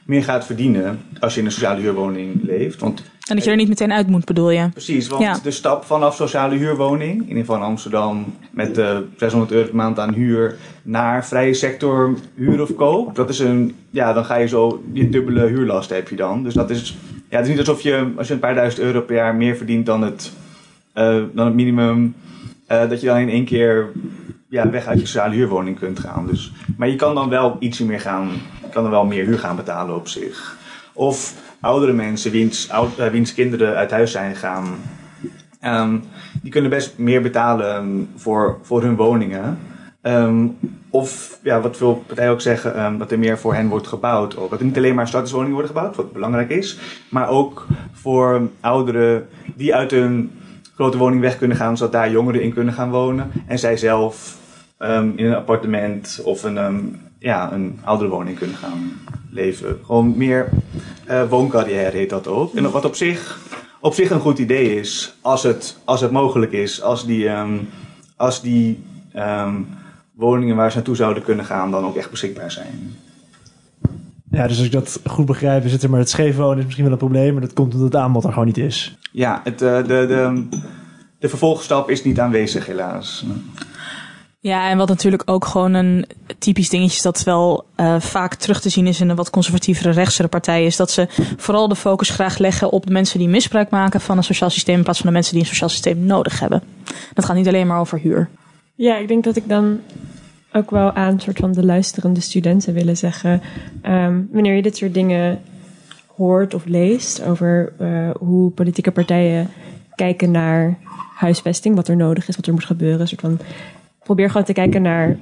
[0.05, 2.81] meer gaat verdienen als je in een sociale huurwoning leeft.
[2.81, 4.69] Want en dat je er niet meteen uit moet, bedoel je?
[4.69, 5.39] Precies, want ja.
[5.43, 9.77] de stap vanaf sociale huurwoning, in ieder geval in Amsterdam, met uh, 600 euro per
[9.77, 14.37] maand aan huur, naar vrije sector huur of koop, dat is een, ja, dan ga
[14.37, 16.43] je zo, die dubbele huurlast heb je dan.
[16.43, 16.97] Dus dat is,
[17.29, 19.57] ja, het is niet alsof je, als je een paar duizend euro per jaar meer
[19.57, 20.33] verdient dan het,
[20.95, 22.15] uh, dan het minimum,
[22.69, 23.89] uh, dat je dan in één keer
[24.49, 26.27] ja, weg uit je sociale huurwoning kunt gaan.
[26.27, 28.29] Dus, maar je kan dan wel ietsje meer gaan,
[28.63, 30.59] je kan dan wel meer huur gaan betalen op zich.
[30.93, 34.67] Of oudere mensen wiens, oud, uh, wiens kinderen uit huis zijn gegaan,
[35.65, 36.03] um,
[36.43, 39.59] die kunnen best meer betalen um, voor, voor hun woningen.
[40.03, 40.59] Um,
[40.91, 44.37] of ja, wat veel partijen ook zeggen, um, dat er meer voor hen wordt gebouwd.
[44.37, 44.51] Ook.
[44.51, 49.29] Dat er niet alleen maar starterswoningen worden gebouwd, wat belangrijk is, maar ook voor ouderen
[49.55, 50.31] die uit hun
[50.75, 53.31] grote woning weg kunnen gaan, zodat daar jongeren in kunnen gaan wonen.
[53.47, 54.39] En zij zelf
[54.79, 58.93] in een appartement of een, ja, een oudere woning kunnen gaan
[59.31, 59.79] leven.
[59.85, 60.49] Gewoon meer
[61.11, 62.55] uh, wooncarrière heet dat ook.
[62.55, 63.41] En wat op zich,
[63.81, 67.69] op zich een goed idee is, als het, als het mogelijk is, als die, um,
[68.17, 68.83] als die
[70.15, 72.97] woningen waar ze naartoe zouden kunnen gaan dan ook echt beschikbaar zijn.
[73.83, 73.91] Ja,
[74.31, 76.65] Ja, dus als ik dat goed begrijp, is het er maar het scheef wonen is
[76.65, 78.97] misschien wel een probleem, maar dat komt omdat het aanbod er gewoon niet is.
[79.13, 80.47] Ja, het, eh, de, de,
[81.19, 83.25] de vervolgstap is niet aanwezig helaas.
[84.43, 86.07] Ja, en wat natuurlijk ook gewoon een
[86.39, 89.91] typisch dingetje is dat wel eh, vaak terug te zien is in een wat conservatievere
[89.91, 93.71] rechtsere partijen, is dat ze vooral de focus graag leggen op de mensen die misbruik
[93.71, 96.41] maken van een sociaal systeem in plaats van de mensen die een sociaal systeem nodig
[96.41, 96.63] hebben.
[97.15, 98.29] Dat gaat niet alleen maar over huur.
[98.75, 99.81] Ja, ik denk dat ik dan
[100.53, 103.43] ook wel aan soort van de luisterende studenten willen zeggen.
[103.83, 105.41] ehm, wanneer je dit soort dingen
[106.17, 109.49] hoort of leest over eh, hoe politieke partijen
[109.95, 110.79] kijken naar
[111.15, 113.09] huisvesting, wat er nodig is, wat er moet gebeuren.
[113.09, 113.39] Soort van,
[114.11, 115.17] probeer gewoon te kijken naar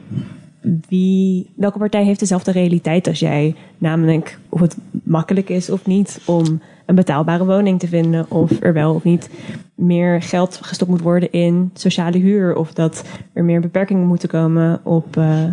[0.89, 3.55] wie, welke partij heeft dezelfde realiteit als jij.
[3.79, 8.31] Namelijk of het makkelijk is of niet om een betaalbare woning te vinden.
[8.31, 9.31] Of er wel of niet
[9.75, 12.57] meer geld gestopt moet worden in sociale huur.
[12.57, 15.45] Of dat er meer beperkingen moeten komen op, eh,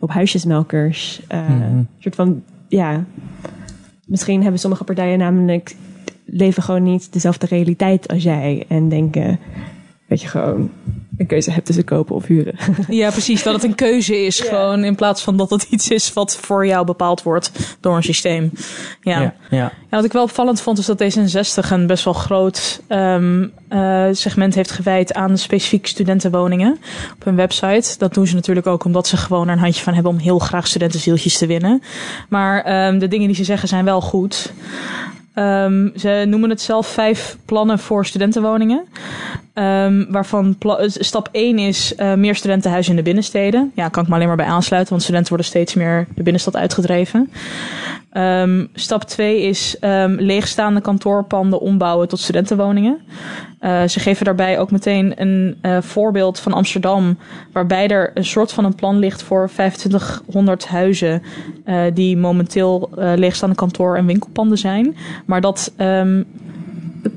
[0.00, 1.22] op huisjesmelkers.
[1.28, 3.04] Eh, Een soort van, ja,
[4.06, 5.76] misschien hebben sommige partijen namelijk
[6.24, 8.64] leven gewoon niet dezelfde realiteit als jij.
[8.68, 9.38] En denken
[10.08, 10.70] dat je gewoon
[11.18, 12.54] een keuze hebt tussen kopen of huren.
[12.88, 13.42] Ja, precies.
[13.42, 16.66] Dat het een keuze is gewoon in plaats van dat het iets is wat voor
[16.66, 18.50] jou bepaald wordt door een systeem.
[19.00, 19.20] Ja.
[19.20, 19.58] Ja, ja.
[19.58, 24.06] Ja, wat ik wel opvallend vond is dat D66 een best wel groot ehm, eh,
[24.12, 26.78] segment heeft gewijd aan specifiek studentenwoningen
[27.14, 27.98] op hun website.
[27.98, 30.38] Dat doen ze natuurlijk ook omdat ze gewoon er een handje van hebben om heel
[30.38, 31.82] graag studentenzieltjes te winnen.
[32.28, 34.52] Maar ehm, de dingen die ze zeggen zijn wel goed.
[35.34, 38.84] Ehm, ze noemen het zelf vijf plannen voor studentenwoningen.
[39.54, 43.72] Ehm, waarvan eh, stap 1 is eh, meer studentenhuizen in de binnensteden.
[43.74, 46.56] Ja, kan ik me alleen maar bij aansluiten, want studenten worden steeds meer de binnenstad
[46.56, 47.30] uitgedreven.
[48.10, 52.98] Ehm, stap 2 is ehm, leegstaande kantoorpanden ombouwen tot studentenwoningen.
[53.58, 57.18] Eh, ze geven daarbij ook meteen een eh, voorbeeld van Amsterdam,
[57.52, 61.22] waarbij er een soort van een plan ligt voor 2500 huizen
[61.94, 64.96] die momenteel leegstaande kantoor- en winkelpanden zijn.
[65.24, 65.72] Maar dat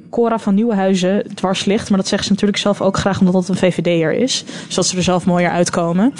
[0.10, 1.90] Cora van Nieuwenhuizen dwars ligt.
[1.90, 4.44] Maar dat zegt ze natuurlijk zelf ook graag omdat dat een VVD'er is.
[4.68, 6.14] Zodat ze er zelf mooier uitkomen.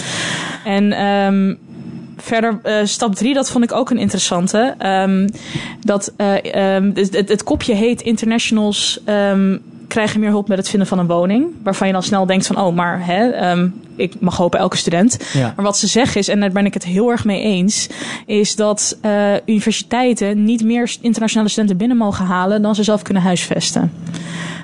[0.66, 1.56] En ehm,
[2.18, 4.76] verder, eh, stap drie, dat vond ik ook een interessante.
[4.78, 5.28] Ehm,
[5.80, 9.02] dat, eh, ehm, het, het kopje heet Internationals
[9.88, 11.46] ehm, krijgen meer hulp met het vinden van een woning.
[11.64, 15.18] Waarvan je dan snel denkt van, oh, maar hè, ehm, ik mag hopen elke student.
[15.34, 15.54] Ja.
[15.56, 17.90] Maar wat ze zeggen is, en daar ben ik het heel erg mee eens,
[18.26, 23.24] is dat eh, universiteiten niet meer internationale studenten binnen mogen halen dan ze zelf kunnen
[23.24, 23.92] huisvesten.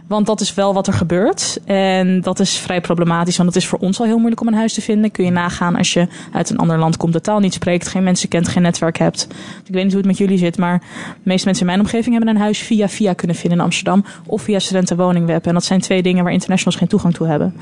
[0.08, 1.60] Want dat is wel wat er gebeurt.
[1.66, 3.38] En dat is vrij problematisch.
[3.38, 5.12] Want het is voor ons al heel moeilijk om een huis te vinden.
[5.12, 8.04] Kun je nagaan als je uit een ander land komt, de taal niet spreekt, geen
[8.04, 9.28] mensen kent, geen netwerk hebt.
[9.66, 10.86] Ik weet niet hoe het met jullie zit, maar de
[11.24, 14.06] meeste mensen in mijn omgeving hebben een huis via via kunnen vinden in Amsterdam.
[14.26, 15.46] Of via studentenwoningweb.
[15.48, 17.56] En dat zijn twee dingen waar internationals geen toegang toe hebben.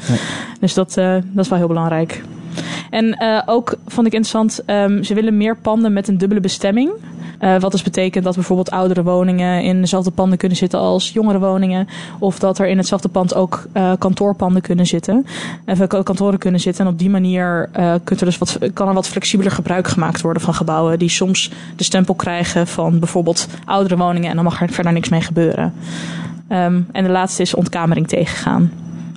[0.60, 2.22] Dus dat, eh, dat is wel heel belangrijk.
[2.90, 6.92] En eh, ook vond ik interessant, ehm, ze willen meer panden met een dubbele bestemming.
[7.40, 11.40] Eh, wat dus betekent dat bijvoorbeeld oudere woningen in dezelfde panden kunnen zitten als jongere
[11.40, 11.88] woningen.
[12.20, 15.26] Of dat er in hetzelfde pand ook eh, kantoorpanden kunnen zitten.
[15.66, 16.86] Of kantoren kunnen zitten.
[16.86, 17.70] En op die manier
[18.04, 21.00] kunt er dus wat, kan er wat flexibeler gebruik gemaakt worden van gebouwen.
[21.00, 24.30] Die soms de stempel krijgen van bijvoorbeeld oudere woningen.
[24.30, 25.74] En dan mag er verder niks mee gebeuren.
[26.48, 28.72] Ehm, en de laatste is ontkamering tegengaan.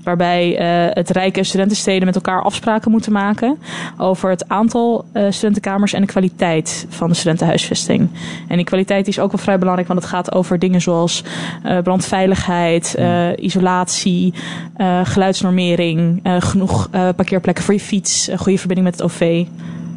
[0.04, 3.58] Waarbij eh, het Rijk en studentensteden met elkaar afspraken moeten maken
[3.96, 8.08] over het aantal eh, studentenkamers en de kwaliteit van de studentenhuisvesting.
[8.48, 11.24] En die kwaliteit is ook wel vrij belangrijk, want het gaat over dingen zoals
[11.62, 14.34] eh, brandveiligheid, eh, isolatie,
[14.76, 19.44] eh, geluidsnormering, eh, genoeg eh, parkeerplekken voor je fiets, een goede verbinding met het OV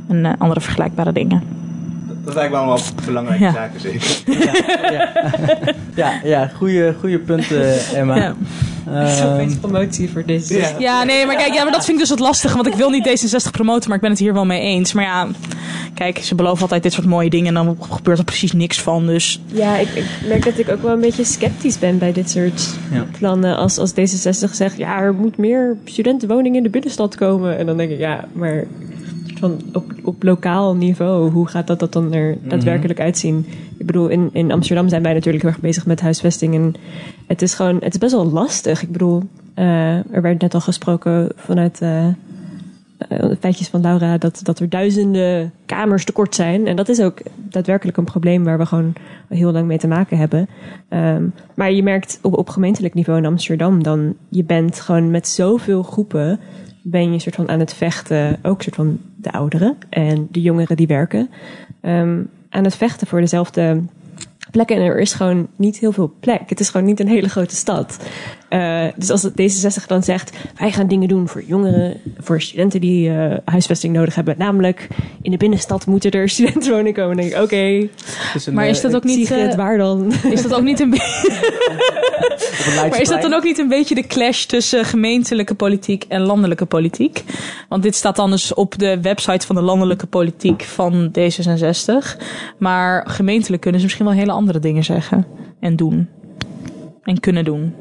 [0.10, 1.44] en eh, andere vergelijkbare dingen.
[2.24, 3.52] Dat lijkt me allemaal belangrijke Ja.
[3.52, 4.22] zaken, zeker.
[5.96, 8.36] Ja, ja goede, goede punten, Emma.
[8.92, 9.38] Ja.
[9.40, 10.76] Ehm, promotie voor deze.
[10.80, 12.56] Ja, nee, maar kijk, ja, maar dat vind ik dus het lastige.
[12.56, 14.94] Want ik wil niet D66 promoten, maar ik ben het hier wel mee eens.
[14.94, 15.28] Maar ja,
[15.94, 19.06] kijk, ze beloven altijd dit soort mooie dingen en dan gebeurt er precies niks van.
[19.06, 22.30] Dus Ja, ik, ik merk dat ik ook wel een beetje sceptisch ben bij dit
[22.30, 23.06] soort Ja.
[23.18, 23.58] plannen.
[23.58, 27.58] Als, als D66 zegt, ja, er moet meer studentenwoningen in de binnenstad komen.
[27.58, 28.64] En dan denk ik, ja, maar
[29.40, 33.46] van op, op lokaal niveau, hoe gaat dat, dat dan er daadwerkelijk uitzien?
[33.88, 36.56] Ik bedoel, in, in Amsterdam zijn wij natuurlijk heel erg bezig met huisvesting.
[36.56, 36.76] En
[37.28, 38.82] het is gewoon, het is best wel lastig.
[38.82, 39.24] Ik bedoel,
[39.54, 41.82] eh, er werd net al gesproken vanuit...
[41.82, 46.68] eh, eh, feitjes van Laura dat, dat er duizenden kamers tekort zijn.
[46.68, 48.94] En dat is ook daadwerkelijk een probleem waar we gewoon
[49.28, 50.48] heel lang mee te maken hebben.
[50.90, 51.24] Ehm,
[51.56, 55.84] maar je merkt op, op gemeentelijk niveau in Amsterdam dan, je bent gewoon met zoveel
[55.84, 56.40] groepen
[56.90, 60.78] ben je soort van aan het vechten, ook soort van de ouderen en de jongeren
[60.78, 61.30] die werken,
[61.82, 62.20] ehm,
[62.58, 63.84] aan het vechten voor dezelfde
[64.52, 64.76] plekken.
[64.76, 66.50] En er is gewoon niet heel veel plek.
[66.50, 67.98] Het is gewoon niet een hele grote stad.
[68.50, 72.82] Eh, dus als het D66 dan zegt, wij gaan dingen doen voor jongeren, voor studenten
[72.82, 74.36] die eh, huisvesting nodig hebben.
[74.38, 74.88] Namelijk,
[75.22, 77.16] in de binnenstad moeten er studentenwoningen komen.
[77.16, 77.88] Dan denk ik, oké.
[78.52, 80.12] Maar is dat ook niet, eh, waar dan?
[80.32, 81.56] Is dat ook niet een beetje.
[82.76, 86.66] Maar is dat dan ook niet een beetje de clash tussen gemeentelijke politiek en landelijke
[86.66, 87.24] politiek?
[87.70, 92.22] Want dit staat dan dus op de website van de landelijke politiek van D66.
[92.58, 95.26] Maar gemeentelijk kunnen ze misschien wel hele andere dingen zeggen
[95.60, 96.08] en doen.
[97.04, 97.74] En kunnen doen.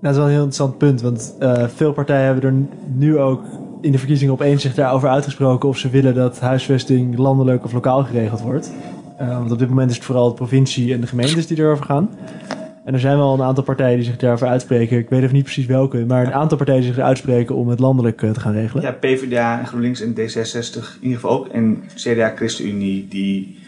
[0.00, 3.42] Dat is wel een heel interessant punt, want eh, veel partijen hebben er nu ook
[3.80, 8.04] in de verkiezingen opeens zich daarover uitgesproken of ze willen dat huisvesting landelijk of lokaal
[8.04, 8.72] geregeld wordt.
[9.18, 11.84] Eh, want op dit moment is het vooral de provincie en de gemeentes die erover
[11.84, 12.10] gaan.
[12.84, 14.98] En er zijn wel een aantal partijen die zich daarover uitspreken.
[14.98, 17.78] Ik weet even niet precies welke, maar een aantal partijen die zich uitspreken om het
[17.78, 18.82] landelijk eh, te gaan regelen.
[18.82, 21.48] Ja, PvdA, GroenLinks en D66 in ieder geval ook.
[21.48, 23.58] En CDA, ChristenUnie, die,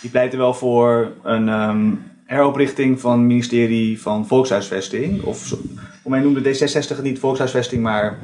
[0.00, 1.90] die pleiten wel voor een ehm,
[2.32, 5.22] heroprichting van het ministerie van Volkshuisvesting.
[5.22, 5.54] Of
[6.02, 8.18] voor mij noemde D66 het niet Volkshuisvesting, maar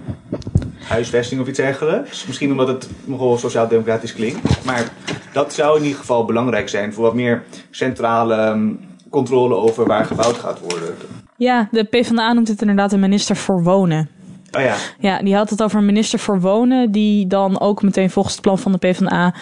[0.78, 2.26] huisvesting of iets dergelijks.
[2.26, 4.64] Misschien omdat het nogal sociaal-democratisch klinkt.
[4.64, 4.92] Maar
[5.32, 8.68] dat zou in ieder geval belangrijk zijn voor wat meer centrale ehm,
[9.10, 10.94] controle over waar gebouwd gaat worden.
[11.36, 14.08] Ja, de PvdA noemt het inderdaad een minister voor wonen.
[14.52, 18.10] Oh ja, Ja, die had het over een minister voor wonen, die dan ook meteen
[18.10, 19.34] volgens het plan van de PvdA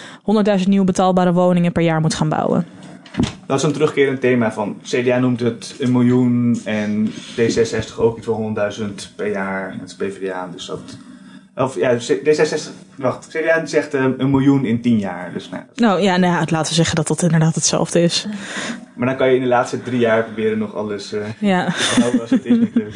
[0.59, 2.65] 100.000 nieuwe betaalbare woningen per jaar moet gaan bouwen.
[3.45, 8.25] Dat is een terugkerend thema van CDA noemt het een miljoen en D66 ook iets
[8.25, 9.75] van 100.000 per jaar.
[9.79, 10.97] Het is PvdA, dus dat...
[11.55, 15.33] Of ja, D66, wacht, CDA zegt eh, een miljoen in 10 jaar.
[15.33, 18.27] Dus, nou, Nou ja, nou laten we zeggen dat dat inderdaad hetzelfde is.
[18.95, 21.65] maar dan kan je in de laatste drie jaar proberen nog alles eh Ja.
[21.65, 22.57] te als het is.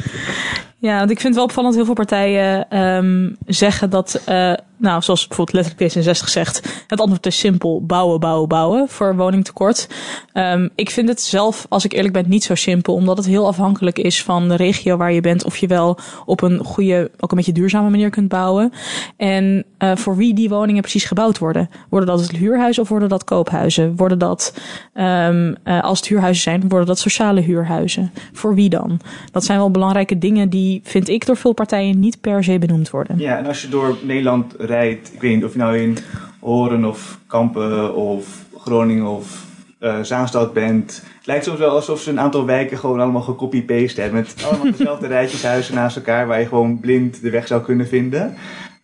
[0.82, 5.02] Ja, want ik vind het wel opvallend, heel veel partijen ehm, zeggen dat, eh, nou,
[5.02, 9.88] zoals bijvoorbeeld letterlijk D66 zegt, het antwoord is simpel, bouwen, bouwen, bouwen voor woningtekort.
[10.32, 13.46] Ehm, ik vind het zelf, als ik eerlijk ben, niet zo simpel, omdat het heel
[13.46, 17.30] afhankelijk is van de regio waar je bent, of je wel op een goede, ook
[17.30, 18.72] een beetje duurzame manier kunt bouwen.
[19.16, 21.70] En eh, voor wie die woningen precies gebouwd worden.
[21.88, 23.96] Worden dat het huurhuizen of worden dat koophuizen?
[23.96, 24.54] Worden dat,
[24.92, 28.12] ehm, eh, als het huurhuizen zijn, worden dat sociale huurhuizen?
[28.32, 29.00] Voor wie dan?
[29.32, 32.90] Dat zijn wel belangrijke dingen die, vind ik, door veel partijen niet per se benoemd
[32.90, 33.18] worden.
[33.18, 35.98] Ja, en als je door Nederland rijdt, ik weet niet of je nou in
[36.40, 39.50] Horen of Kampen of Groningen of
[39.82, 41.02] eh, Zaanstad bent.
[41.16, 44.20] Het lijkt soms wel alsof ze een aantal wijken gewoon allemaal gecopy-paste hebben.
[44.20, 48.34] Met allemaal dezelfde rijtjeshuizen naast elkaar waar je gewoon blind de weg zou kunnen vinden.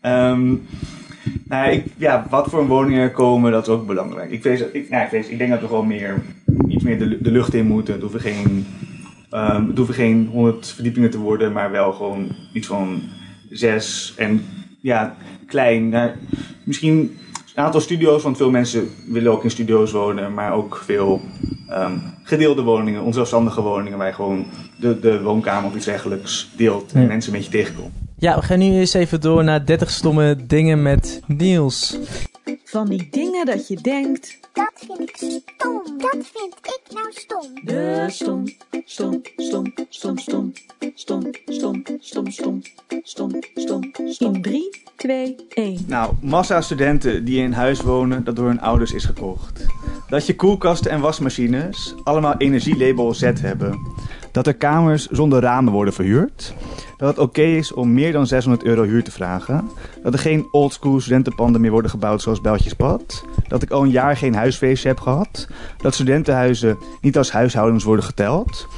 [0.08, 0.54] Ehm,
[1.48, 4.30] nou, ik, ja, wat voor woningen er komen, dat is ook belangrijk.
[4.30, 6.22] Ik, vrees, ik, nou, ik, vrees, ik denk dat we gewoon meer,
[6.68, 7.92] iets meer de, de lucht in moeten.
[7.92, 8.66] Het hoeven geen,
[9.30, 13.02] ehm, het hoeven geen 100 verdiepingen te worden, maar wel gewoon iets van
[13.50, 14.14] zes.
[14.16, 14.44] En
[14.80, 15.16] ja,
[15.46, 15.88] klein.
[15.88, 16.10] Nou,
[16.64, 17.18] misschien
[17.54, 21.20] een aantal studio's, want veel mensen willen ook in studio's wonen, maar ook veel
[21.68, 24.46] ehm, gedeelde woningen, onzelfstandige woningen, waar je gewoon
[24.80, 27.06] de, de woonkamer of iets dergelijks deelt en Ja.
[27.06, 28.07] mensen een beetje tegenkomt.
[28.20, 31.98] Ja, we gaan nu eens even door naar 30 stomme dingen met Niels.
[32.64, 34.38] Van die dingen dat je denkt.
[34.52, 35.82] Dat vind ik stom.
[35.98, 37.64] Dat vind ik nou stom.
[37.64, 38.44] De stom,
[38.84, 40.52] stom, stom, stom, stom,
[40.94, 42.62] stom, stom, stom, stom,
[43.02, 44.34] stom, stom, stom.
[44.34, 45.84] In 3, 2, 1.
[45.86, 49.66] Nou, massa studenten die in een huis wonen dat door hun ouders is gekocht.
[50.08, 53.78] Dat je koelkasten en wasmachines allemaal energielabel Z hebben.
[54.38, 56.54] Dat er kamers zonder ramen worden verhuurd.
[56.96, 59.70] Dat het oké is om meer dan 600 euro huur te vragen.
[60.02, 63.24] Dat er geen oldschool studentenpanden meer worden gebouwd zoals Beltjespad.
[63.48, 65.48] Dat ik al een jaar geen huisfeestje heb gehad.
[65.78, 68.68] Dat studentenhuizen niet als huishoudens worden geteld.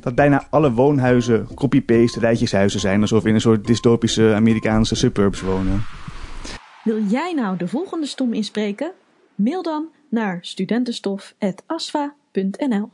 [0.00, 5.40] Dat bijna alle woonhuizen copy-paste rijtjeshuizen zijn, alsof we in een soort dystopische Amerikaanse suburbs
[5.40, 5.82] wonen.
[6.84, 8.92] Wil jij nou de volgende stom inspreken?
[9.34, 12.90] Mail dan naar studentenstof.asva.nl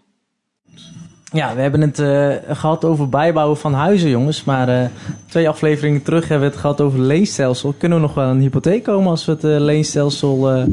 [1.35, 4.45] Ja, we hebben het eh, gehad over bijbouwen van huizen, jongens.
[4.45, 4.87] Maar eh,
[5.29, 7.75] twee afleveringen terug hebben we het gehad over leenstelsel.
[7.79, 10.67] Kunnen we nog wel een hypotheek komen als we het eh, leenstelsel...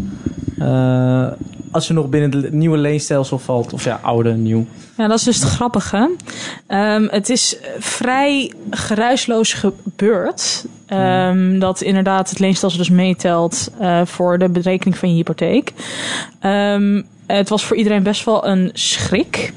[1.71, 3.73] als je nog binnen het nieuwe leenstelsel valt?
[3.73, 4.65] Of ja, oude, nieuw.
[4.97, 6.15] Ja, dat is dus het grappige.
[6.67, 10.65] Ehm, het is vrij geruisloos gebeurd.
[10.85, 13.71] ehm, Dat inderdaad het leenstelsel dus meetelt
[14.03, 15.73] voor de berekening van je hypotheek.
[16.39, 17.01] Ehm,
[17.35, 19.53] het was voor iedereen best wel een schrik.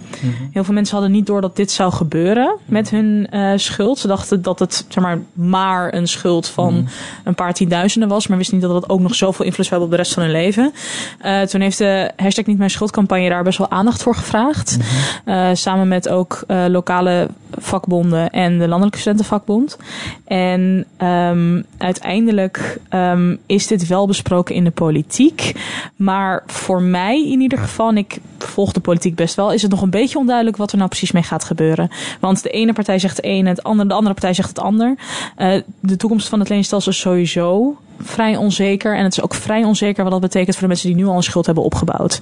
[0.52, 3.98] Heel veel mensen hadden niet door dat dit zou gebeuren met hun eh, schuld.
[3.98, 6.88] Ze dachten dat het zeg maar, maar een schuld van
[7.24, 8.26] een paar tienduizenden was.
[8.26, 10.22] Maar wisten niet dat het ook nog zoveel invloed zou hebben op de rest van
[10.22, 10.72] hun leven.
[11.18, 14.78] Eh, toen heeft de hashtag niet mijn schuldcampagne daar best wel aandacht voor gevraagd.
[15.24, 19.78] Eh, samen met ook eh, lokale vakbonden en de Landelijke Studentenvakbond.
[20.24, 25.52] En ehm, uiteindelijk ehm, is dit wel besproken in de politiek.
[25.96, 29.70] Maar voor mij in ieder geval, en ik volg de politiek best wel, is het
[29.70, 31.90] nog een beetje onduidelijk wat er nou precies mee gaat gebeuren.
[32.20, 34.94] Want de ene partij zegt het ene, het andere, de andere partij zegt het ander.
[35.38, 38.96] Uh, de toekomst van het leenstelsel is sowieso vrij onzeker.
[38.96, 41.16] En het is ook vrij onzeker wat dat betekent voor de mensen die nu al
[41.16, 42.20] een schuld hebben opgebouwd.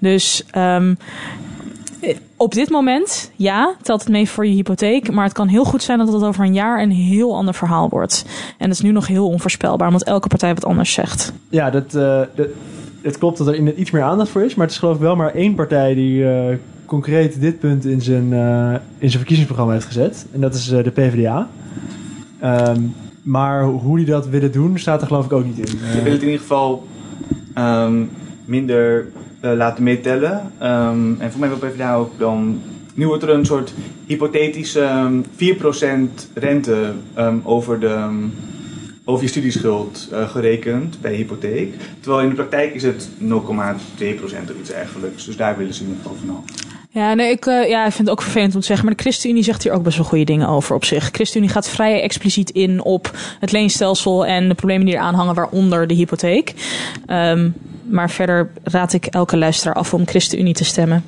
[0.00, 0.96] Dus um,
[2.36, 5.12] op dit moment, ja, telt het mee voor je hypotheek.
[5.12, 7.88] Maar het kan heel goed zijn dat het over een jaar een heel ander verhaal
[7.88, 8.24] wordt.
[8.58, 11.32] En dat is nu nog heel onvoorspelbaar, omdat elke partij wat anders zegt.
[11.48, 12.46] Ja, dat, uh, dat,
[13.06, 14.54] het klopt dat er iets meer aandacht voor is.
[14.54, 16.44] Maar het is geloof ik wel maar één partij die uh,
[16.84, 20.26] concreet dit punt in zijn, uh, in zijn verkiezingsprogramma heeft gezet.
[20.32, 21.48] En dat is de PvdA.
[22.44, 25.78] Um, maar hoe die dat willen doen, staat er geloof ik ook niet in.
[25.94, 26.86] Je wil het in ieder geval
[27.58, 28.10] um,
[28.44, 29.06] minder
[29.40, 30.52] laten meetellen.
[30.62, 32.60] Um, en voor mij wil PvdA ook dan...
[32.94, 33.74] Nu wordt er een soort
[34.06, 36.92] hypothetische um, 4% rente
[37.42, 38.08] over, de,
[39.08, 41.74] over je studieschuld uh, gerekend bij hypotheek.
[42.00, 45.24] Terwijl in de praktijk is het 0,2% of iets dergelijks.
[45.24, 46.44] Dus daar willen ze geval vanaf.
[46.90, 48.86] Ja, nee, ik, uh, ja, ik vind het ook vervelend om te zeggen.
[48.86, 51.04] Maar de ChristenUnie zegt hier ook best wel goede dingen over op zich.
[51.04, 55.34] De ChristenUnie gaat vrij expliciet in op het leenstelsel en de problemen die eraan hangen,
[55.34, 56.54] waaronder de hypotheek.
[57.10, 57.54] Um,
[57.88, 61.04] maar verder raad ik elke luisteraar af om ChristenUnie te stemmen.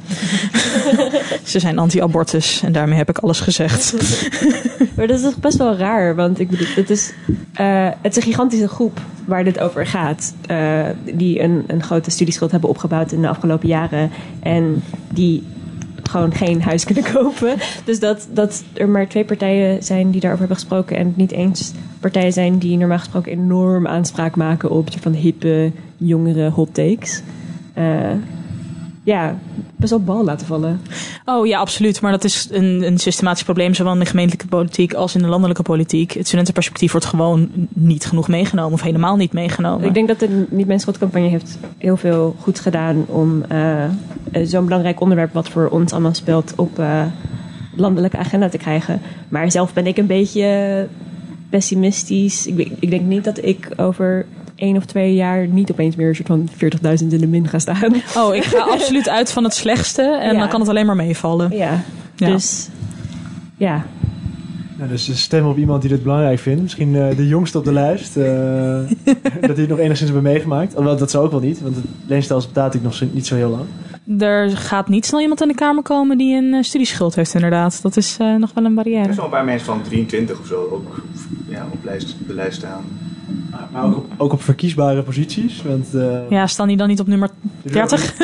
[1.44, 3.94] Ze zijn anti-abortus en daarmee heb ik alles gezegd.
[4.96, 7.12] maar dat is toch best wel raar, want ik bedoel, het is,
[7.60, 10.34] uh, het is een gigantische groep waar dit over gaat.
[10.50, 14.10] Uh, die een, een grote studieschuld hebben opgebouwd in de afgelopen jaren
[14.42, 15.44] en die
[16.08, 17.56] gewoon geen huis kunnen kopen.
[17.84, 21.72] Dus dat, dat er maar twee partijen zijn die daarover hebben gesproken en niet eens
[22.00, 27.22] partijen zijn die normaal gesproken enorm aanspraak maken op van hippe, jongere hot takes.
[27.78, 28.10] Uh,
[29.08, 29.38] ja,
[29.76, 30.80] best wel bal laten vallen.
[31.24, 32.00] Oh ja, absoluut.
[32.00, 35.28] Maar dat is een, een systematisch probleem, zowel in de gemeentelijke politiek als in de
[35.28, 36.12] landelijke politiek.
[36.12, 39.86] Het studentenperspectief wordt gewoon niet genoeg meegenomen of helemaal niet meegenomen.
[39.86, 43.84] Ik denk dat de Niet Mijn Schotcampagne heeft heel veel goed gedaan om uh,
[44.44, 47.02] zo'n belangrijk onderwerp wat voor ons allemaal speelt op uh,
[47.76, 49.00] landelijke agenda te krijgen.
[49.28, 50.86] Maar zelf ben ik een beetje
[51.50, 52.46] pessimistisch.
[52.46, 54.26] Ik, ik denk niet dat ik over
[54.58, 56.48] één of twee jaar niet opeens meer een soort van
[57.00, 57.94] 40.000 in de min ga staan.
[58.16, 60.38] Oh, ik ga absoluut uit van het slechtste en ja.
[60.38, 61.56] dan kan het alleen maar meevallen.
[61.56, 61.82] Ja,
[62.16, 62.30] ja.
[62.30, 62.68] dus
[63.56, 63.86] ja.
[64.76, 66.62] Nou, dus stem op iemand die dit belangrijk vindt.
[66.62, 68.16] Misschien uh, de jongste op de lijst.
[68.16, 68.24] Uh,
[69.04, 70.76] dat hij het nog enigszins hebben meegemaakt.
[70.76, 73.34] Alhoewel, dat zou ook wel niet, want het leenstelsel bestaat ik nog zo, niet zo
[73.34, 73.64] heel lang.
[74.20, 77.82] Er gaat niet snel iemand in de Kamer komen die een uh, studieschuld heeft, inderdaad.
[77.82, 78.98] Dat is nog wel een barrière.
[78.98, 81.02] Er zijn wel een paar mensen van 23 of zo ook
[81.48, 82.84] ja, op lijst, de lijst staan.
[83.72, 85.62] Maar ook op, ook op verkiesbare posities.
[85.62, 87.30] Want, uh, ja, staan die dan niet op nummer
[87.62, 88.14] 30?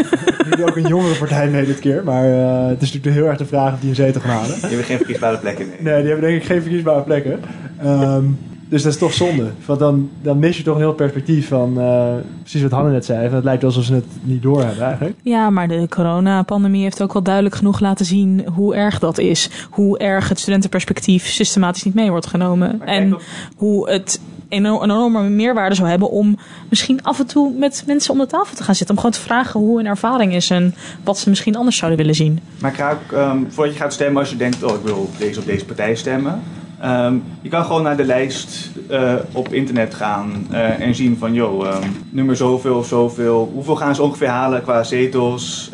[0.57, 2.03] Nu ook een jongere partij mee dit keer.
[2.05, 4.55] Maar uh, het is natuurlijk heel erg de vraag of die een zetel gaan halen.
[4.55, 5.67] Die hebben geen verkiesbare plekken.
[5.67, 7.41] Nee, nee die hebben denk ik geen verkiesbare plekken.
[7.85, 9.51] Um, dus dat is toch zonde.
[9.67, 11.79] Want dan, dan mis je toch een heel perspectief van...
[11.79, 13.27] Uh, precies wat Hanne net zei.
[13.27, 15.17] Van het lijkt wel alsof ze het niet door hebben eigenlijk.
[15.23, 18.47] Ja, maar de coronapandemie heeft ook wel duidelijk genoeg laten zien...
[18.53, 19.51] hoe erg dat is.
[19.71, 22.83] Hoe erg het studentenperspectief systematisch niet mee wordt genomen.
[22.83, 23.17] En
[23.57, 28.19] hoe het een enorme meerwaarde zou hebben om misschien af en toe met mensen om
[28.19, 28.95] de tafel te gaan zitten.
[28.95, 32.15] Om gewoon te vragen hoe hun ervaring is en wat ze misschien anders zouden willen
[32.15, 32.41] zien.
[32.61, 35.39] Maar ook, um, voordat je gaat stemmen, als je denkt, oh ik wil op deze
[35.39, 36.43] of deze partij stemmen.
[36.85, 41.33] Um, je kan gewoon naar de lijst uh, op internet gaan uh, en zien van,
[41.33, 43.51] joh, um, nummer zoveel of zoveel.
[43.55, 45.71] Hoeveel gaan ze ongeveer halen qua zetels?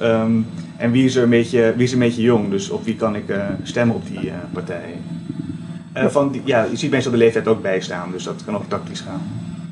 [0.77, 2.51] En wie is er een beetje, wie is er een beetje jong?
[2.51, 4.95] Dus op wie kan ik uh, stemmen op die partij?
[5.97, 9.01] Uh, van ja, je ziet meestal de leeftijd ook bijstaan, dus dat kan ook tactisch
[9.01, 9.21] gaan.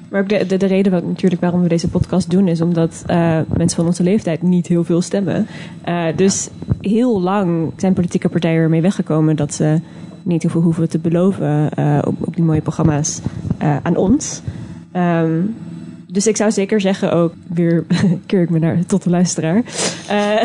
[0.08, 3.04] Maar ook de, de, de reden wat, natuurlijk waarom we deze podcast doen is omdat
[3.10, 5.46] uh, mensen van onze leeftijd niet heel veel stemmen.
[5.88, 6.48] Uh, dus
[6.80, 9.80] heel lang zijn politieke partijen ermee weggekomen dat ze
[10.22, 11.70] niet heel veel hoeven te beloven
[12.04, 13.20] op, op, die mooie programma's
[13.82, 14.42] aan ons.
[14.96, 15.54] Um,
[16.06, 17.84] dus ik zou zeker zeggen ook, weer
[18.26, 19.62] keer ik me naar tot de luisteraar.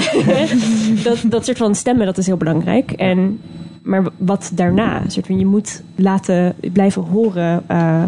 [1.04, 2.92] dat, dat soort van stemmen, dat is heel belangrijk.
[2.92, 3.40] En
[3.84, 5.02] maar wat daarna?
[5.08, 8.04] Soort van, je moet laten blijven horen uh,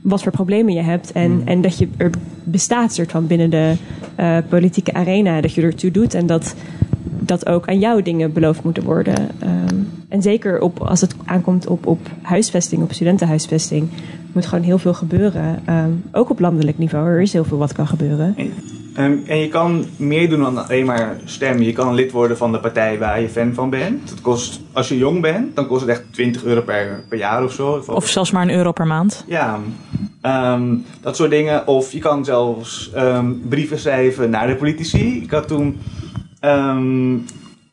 [0.00, 1.12] wat voor problemen je hebt.
[1.12, 1.42] En, mm.
[1.46, 2.10] en dat je er
[2.44, 3.74] bestaat soort van binnen de
[4.20, 5.40] uh, politieke arena.
[5.40, 6.54] Dat je ertoe doet en dat,
[7.20, 9.28] dat ook aan jou dingen beloofd moeten worden.
[9.42, 13.88] Um, en zeker op, als het aankomt op, op huisvesting, op studentenhuisvesting,
[14.32, 15.62] moet gewoon heel veel gebeuren.
[15.68, 17.08] Um, ook op landelijk niveau.
[17.08, 18.34] Er is heel veel wat kan gebeuren.
[18.98, 21.64] Um, en je kan meer doen dan alleen maar stemmen.
[21.64, 24.08] Je kan lid worden van de partij waar je fan van bent.
[24.08, 27.44] Dat kost, als je jong bent, dan kost het echt 20 euro per, per jaar
[27.44, 27.82] of zo.
[27.86, 29.24] Of zelfs maar een euro per maand.
[29.26, 29.60] Ja,
[30.22, 31.66] um, dat soort dingen.
[31.66, 35.22] Of je kan zelfs um, brieven schrijven naar de politici.
[35.22, 35.78] Ik had toen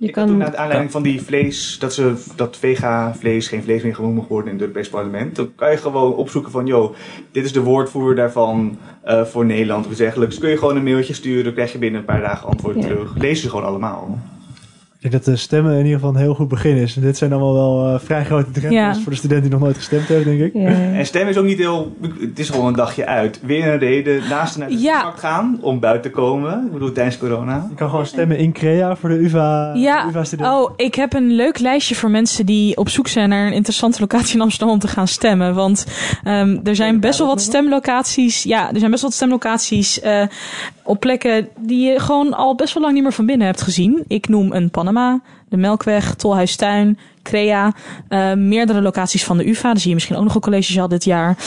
[0.01, 3.95] Je Ik toen naar aanleiding van die vlees, dat, ze, dat vega-vlees geen vlees meer
[3.95, 5.35] genoemd mag worden in het Europees Parlement.
[5.35, 6.95] Dan kan je gewoon opzoeken van, joh,
[7.31, 10.37] dit is de woordvoerder daarvan eh, voor Nederland of iets dergelijks.
[10.37, 12.81] Kun je gewoon een mailtje sturen, dan krijg je binnen een paar dagen antwoord Ja.
[12.81, 13.17] terug.
[13.17, 14.19] Lees ze gewoon allemaal.
[15.03, 16.95] Ik denk dat de stemmen in ieder geval een heel goed begin is.
[16.95, 18.95] En dit zijn allemaal wel eh, vrij grote drempels Ja.
[18.95, 20.53] voor de student die nog nooit gestemd heeft, denk ik.
[20.53, 23.39] En stem is ook niet heel, het is gewoon een dagje uit.
[23.43, 25.13] Weer een reden naast naar de Ja.
[25.17, 26.65] gaan om buiten te komen.
[26.65, 27.65] Ik bedoel, tijdens corona.
[27.69, 30.53] Je kan gewoon stemmen in Crea voor de UvA, Ja, UvA-studenten.
[30.55, 33.99] oh, ik heb een leuk lijstje voor mensen die op zoek zijn naar een interessante
[33.99, 35.55] locatie in Amsterdam om te gaan stemmen.
[35.55, 35.85] Want
[36.23, 38.43] ehm, er zijn best wel wat stemlocaties.
[38.43, 40.23] Ja, er zijn best wel wat stemlocaties eh,
[40.91, 44.03] op plekken die je gewoon al best wel lang niet meer van binnen hebt gezien.
[44.07, 47.73] Ik noem een Panama, de Melkweg, Tolhuistuin, Crea.
[48.07, 49.67] eh, meerdere locaties van de UvA.
[49.67, 51.37] Daar zie je misschien ook nog een collegezaal dit jaar.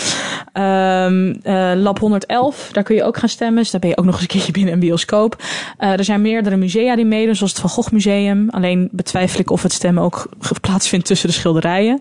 [0.52, 3.62] Eh, Lab 111, daar kun je ook gaan stemmen.
[3.62, 5.42] Dus daar ben je ook nog eens een keertje binnen een bioscoop.
[5.78, 8.48] Eh, er zijn meerdere musea die meedoen, zoals het Van Gogh Museum.
[8.50, 10.28] Alleen betwijfel ik of het stemmen ook
[10.60, 12.00] plaatsvindt tussen de schilderijen.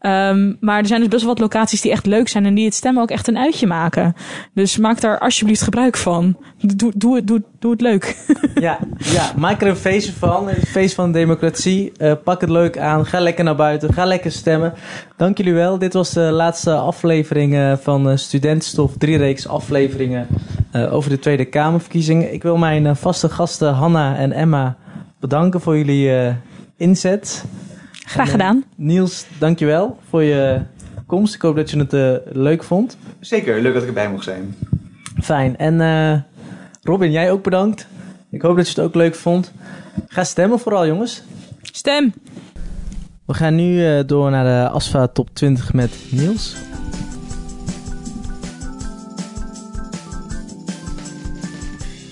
[0.00, 2.64] Ehm, maar er zijn dus best wel wat locaties die echt leuk zijn en die
[2.64, 4.14] het stemmen ook echt een uitje maken.
[4.54, 6.36] Dus maak daar alsjeblieft gebruik van.
[6.60, 8.16] Doe, doe, doe, doe het leuk.
[8.60, 10.48] Ja, ja, maak er een feestje van.
[10.48, 11.92] Een feest van de democratie.
[12.24, 13.05] Pak het leuk aan.
[13.06, 13.92] Ga lekker naar buiten.
[13.92, 14.72] Ga lekker stemmen.
[15.16, 15.78] Dank jullie wel.
[15.78, 18.92] Dit was de laatste aflevering eh, van eh, Studentenstof.
[18.98, 20.26] Drie reeks afleveringen
[20.70, 22.32] eh, over de Tweede Kamerverkiezingen.
[22.32, 24.76] Ik wil mijn vaste gasten Hanna en Emma
[25.20, 26.34] bedanken voor jullie eh,
[26.76, 27.44] inzet.
[27.92, 28.64] Graag En, gedaan.
[28.76, 30.60] Niels, dankjewel voor je
[31.06, 31.34] komst.
[31.34, 32.96] Ik hoop dat je het eh, leuk vond.
[33.20, 34.56] Zeker, leuk dat ik erbij mocht zijn.
[35.22, 35.56] Fijn.
[35.56, 36.20] En eh,
[36.82, 37.86] Robin, jij ook bedankt.
[38.30, 39.52] Ik hoop dat je het ook leuk vond.
[40.08, 41.22] Ga stemmen vooral, jongens.
[41.62, 42.12] Stem!
[43.26, 46.56] We gaan nu eh, door naar de ASFA Top 20 met Niels.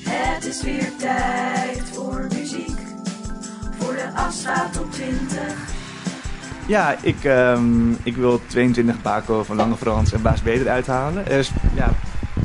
[0.08, 2.78] Het is weer tijd voor muziek.
[3.78, 5.38] Voor de Astra Top 20.
[6.66, 11.26] Ja, ik, ehm, ik wil 22 Paco van Lange Frans en Baas Beter uithalen.
[11.26, 11.90] Er is, ja,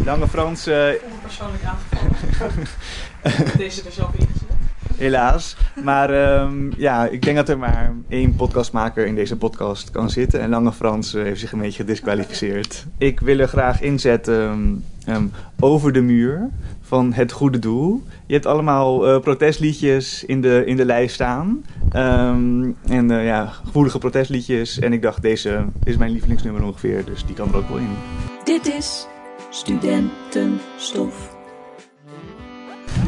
[0.06, 0.90] Lange Frans, eh,
[1.22, 2.68] Persoonlijk aangevallen.
[3.58, 4.39] Deze er zelf ingezet.
[5.00, 5.56] Helaas.
[5.84, 10.40] Maar ehm, ja, ik denk dat er maar één podcastmaker in deze podcast kan zitten.
[10.40, 12.86] En Lange Frans eh, heeft zich een beetje gedisqualificeerd.
[12.98, 15.26] Ik wil er graag inzetten ehm,
[15.60, 16.50] Over de Muur
[16.82, 18.04] van Het Goede Doel.
[18.26, 21.66] Je hebt allemaal eh, protestliedjes in de, in de lijst staan.
[21.92, 24.80] Ehm, en eh, ja, gevoelige protestliedjes.
[24.80, 27.06] En ik dacht, deze is mijn lievelingsnummer ongeveer.
[27.06, 27.90] Dus die kan er ook wel in.
[28.44, 29.08] Dit is
[29.50, 31.39] Studentenstof.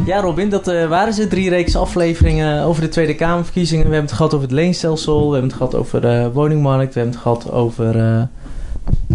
[0.06, 1.28] Ja, Robin, dat eh, waren ze.
[1.28, 3.86] Drie reeks afleveringen over de Tweede Kamerverkiezingen.
[3.86, 5.26] We hebben het gehad over het leenstelsel.
[5.26, 6.94] We hebben het gehad over de woningmarkt.
[6.94, 8.22] We hebben het gehad over eh,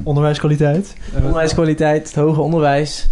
[0.02, 0.96] Onderwijskwaliteit.
[1.16, 3.08] onderwijskwaliteit, het hoger onderwijs.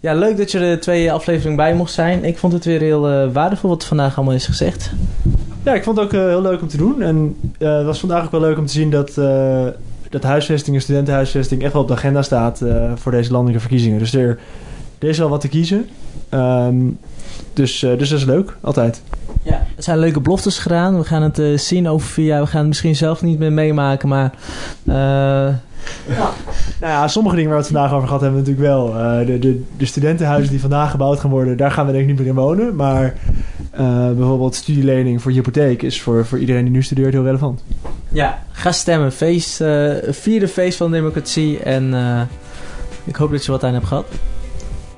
[0.00, 2.24] Ja, leuk dat je er twee afleveringen bij mocht zijn.
[2.24, 4.92] Ik vond het weer heel eh, waardevol wat vandaag allemaal is gezegd.
[5.62, 7.02] Ja, ik vond het ook eh, heel leuk om te doen.
[7.02, 9.66] En eh, het was vandaag ook wel leuk om te zien dat, eh,
[10.10, 13.98] dat huisvesting en studentenhuisvesting echt wel op de agenda staat eh, voor deze landelijke verkiezingen.
[13.98, 14.38] Dus er,
[14.98, 15.88] er is wel wat te kiezen.
[16.34, 16.76] Ehm,
[17.52, 19.02] dus, eh, dus dat is leuk, altijd.
[19.42, 20.98] Ja, er zijn leuke beloftes gedaan.
[20.98, 22.40] We gaan het eh, zien over vier jaar.
[22.40, 24.32] We gaan het misschien zelf niet meer meemaken, maar...
[24.84, 25.54] eh,
[26.80, 28.98] Nou ja, sommige dingen waar we het vandaag over gehad hebben, natuurlijk wel.
[28.98, 32.10] Eh, de, de, de studentenhuizen die vandaag gebouwd gaan worden, daar gaan we denk ik
[32.10, 32.76] niet meer in wonen.
[32.76, 33.14] Maar
[33.70, 37.64] eh, bijvoorbeeld studielening voor je hypotheek is voor, voor iedereen die nu studeert heel relevant.
[38.08, 39.12] ja, ga stemmen.
[39.12, 41.58] Feest, eh vierde feest van de democratie.
[41.58, 42.20] En eh,
[43.04, 44.06] ik hoop dat je wat aan hebt gehad.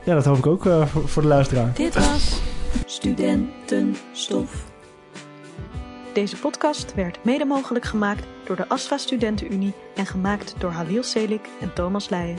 [0.07, 1.75] Ja, dat hoop ik ook eh, voor, de luisteraar.
[1.75, 2.41] Dit was
[2.85, 4.65] Studentenstof.
[6.13, 11.49] Deze podcast werd mede mogelijk gemaakt door de ASFA Studentenunie en gemaakt door Halil Selik
[11.61, 12.39] en Thomas Leijen.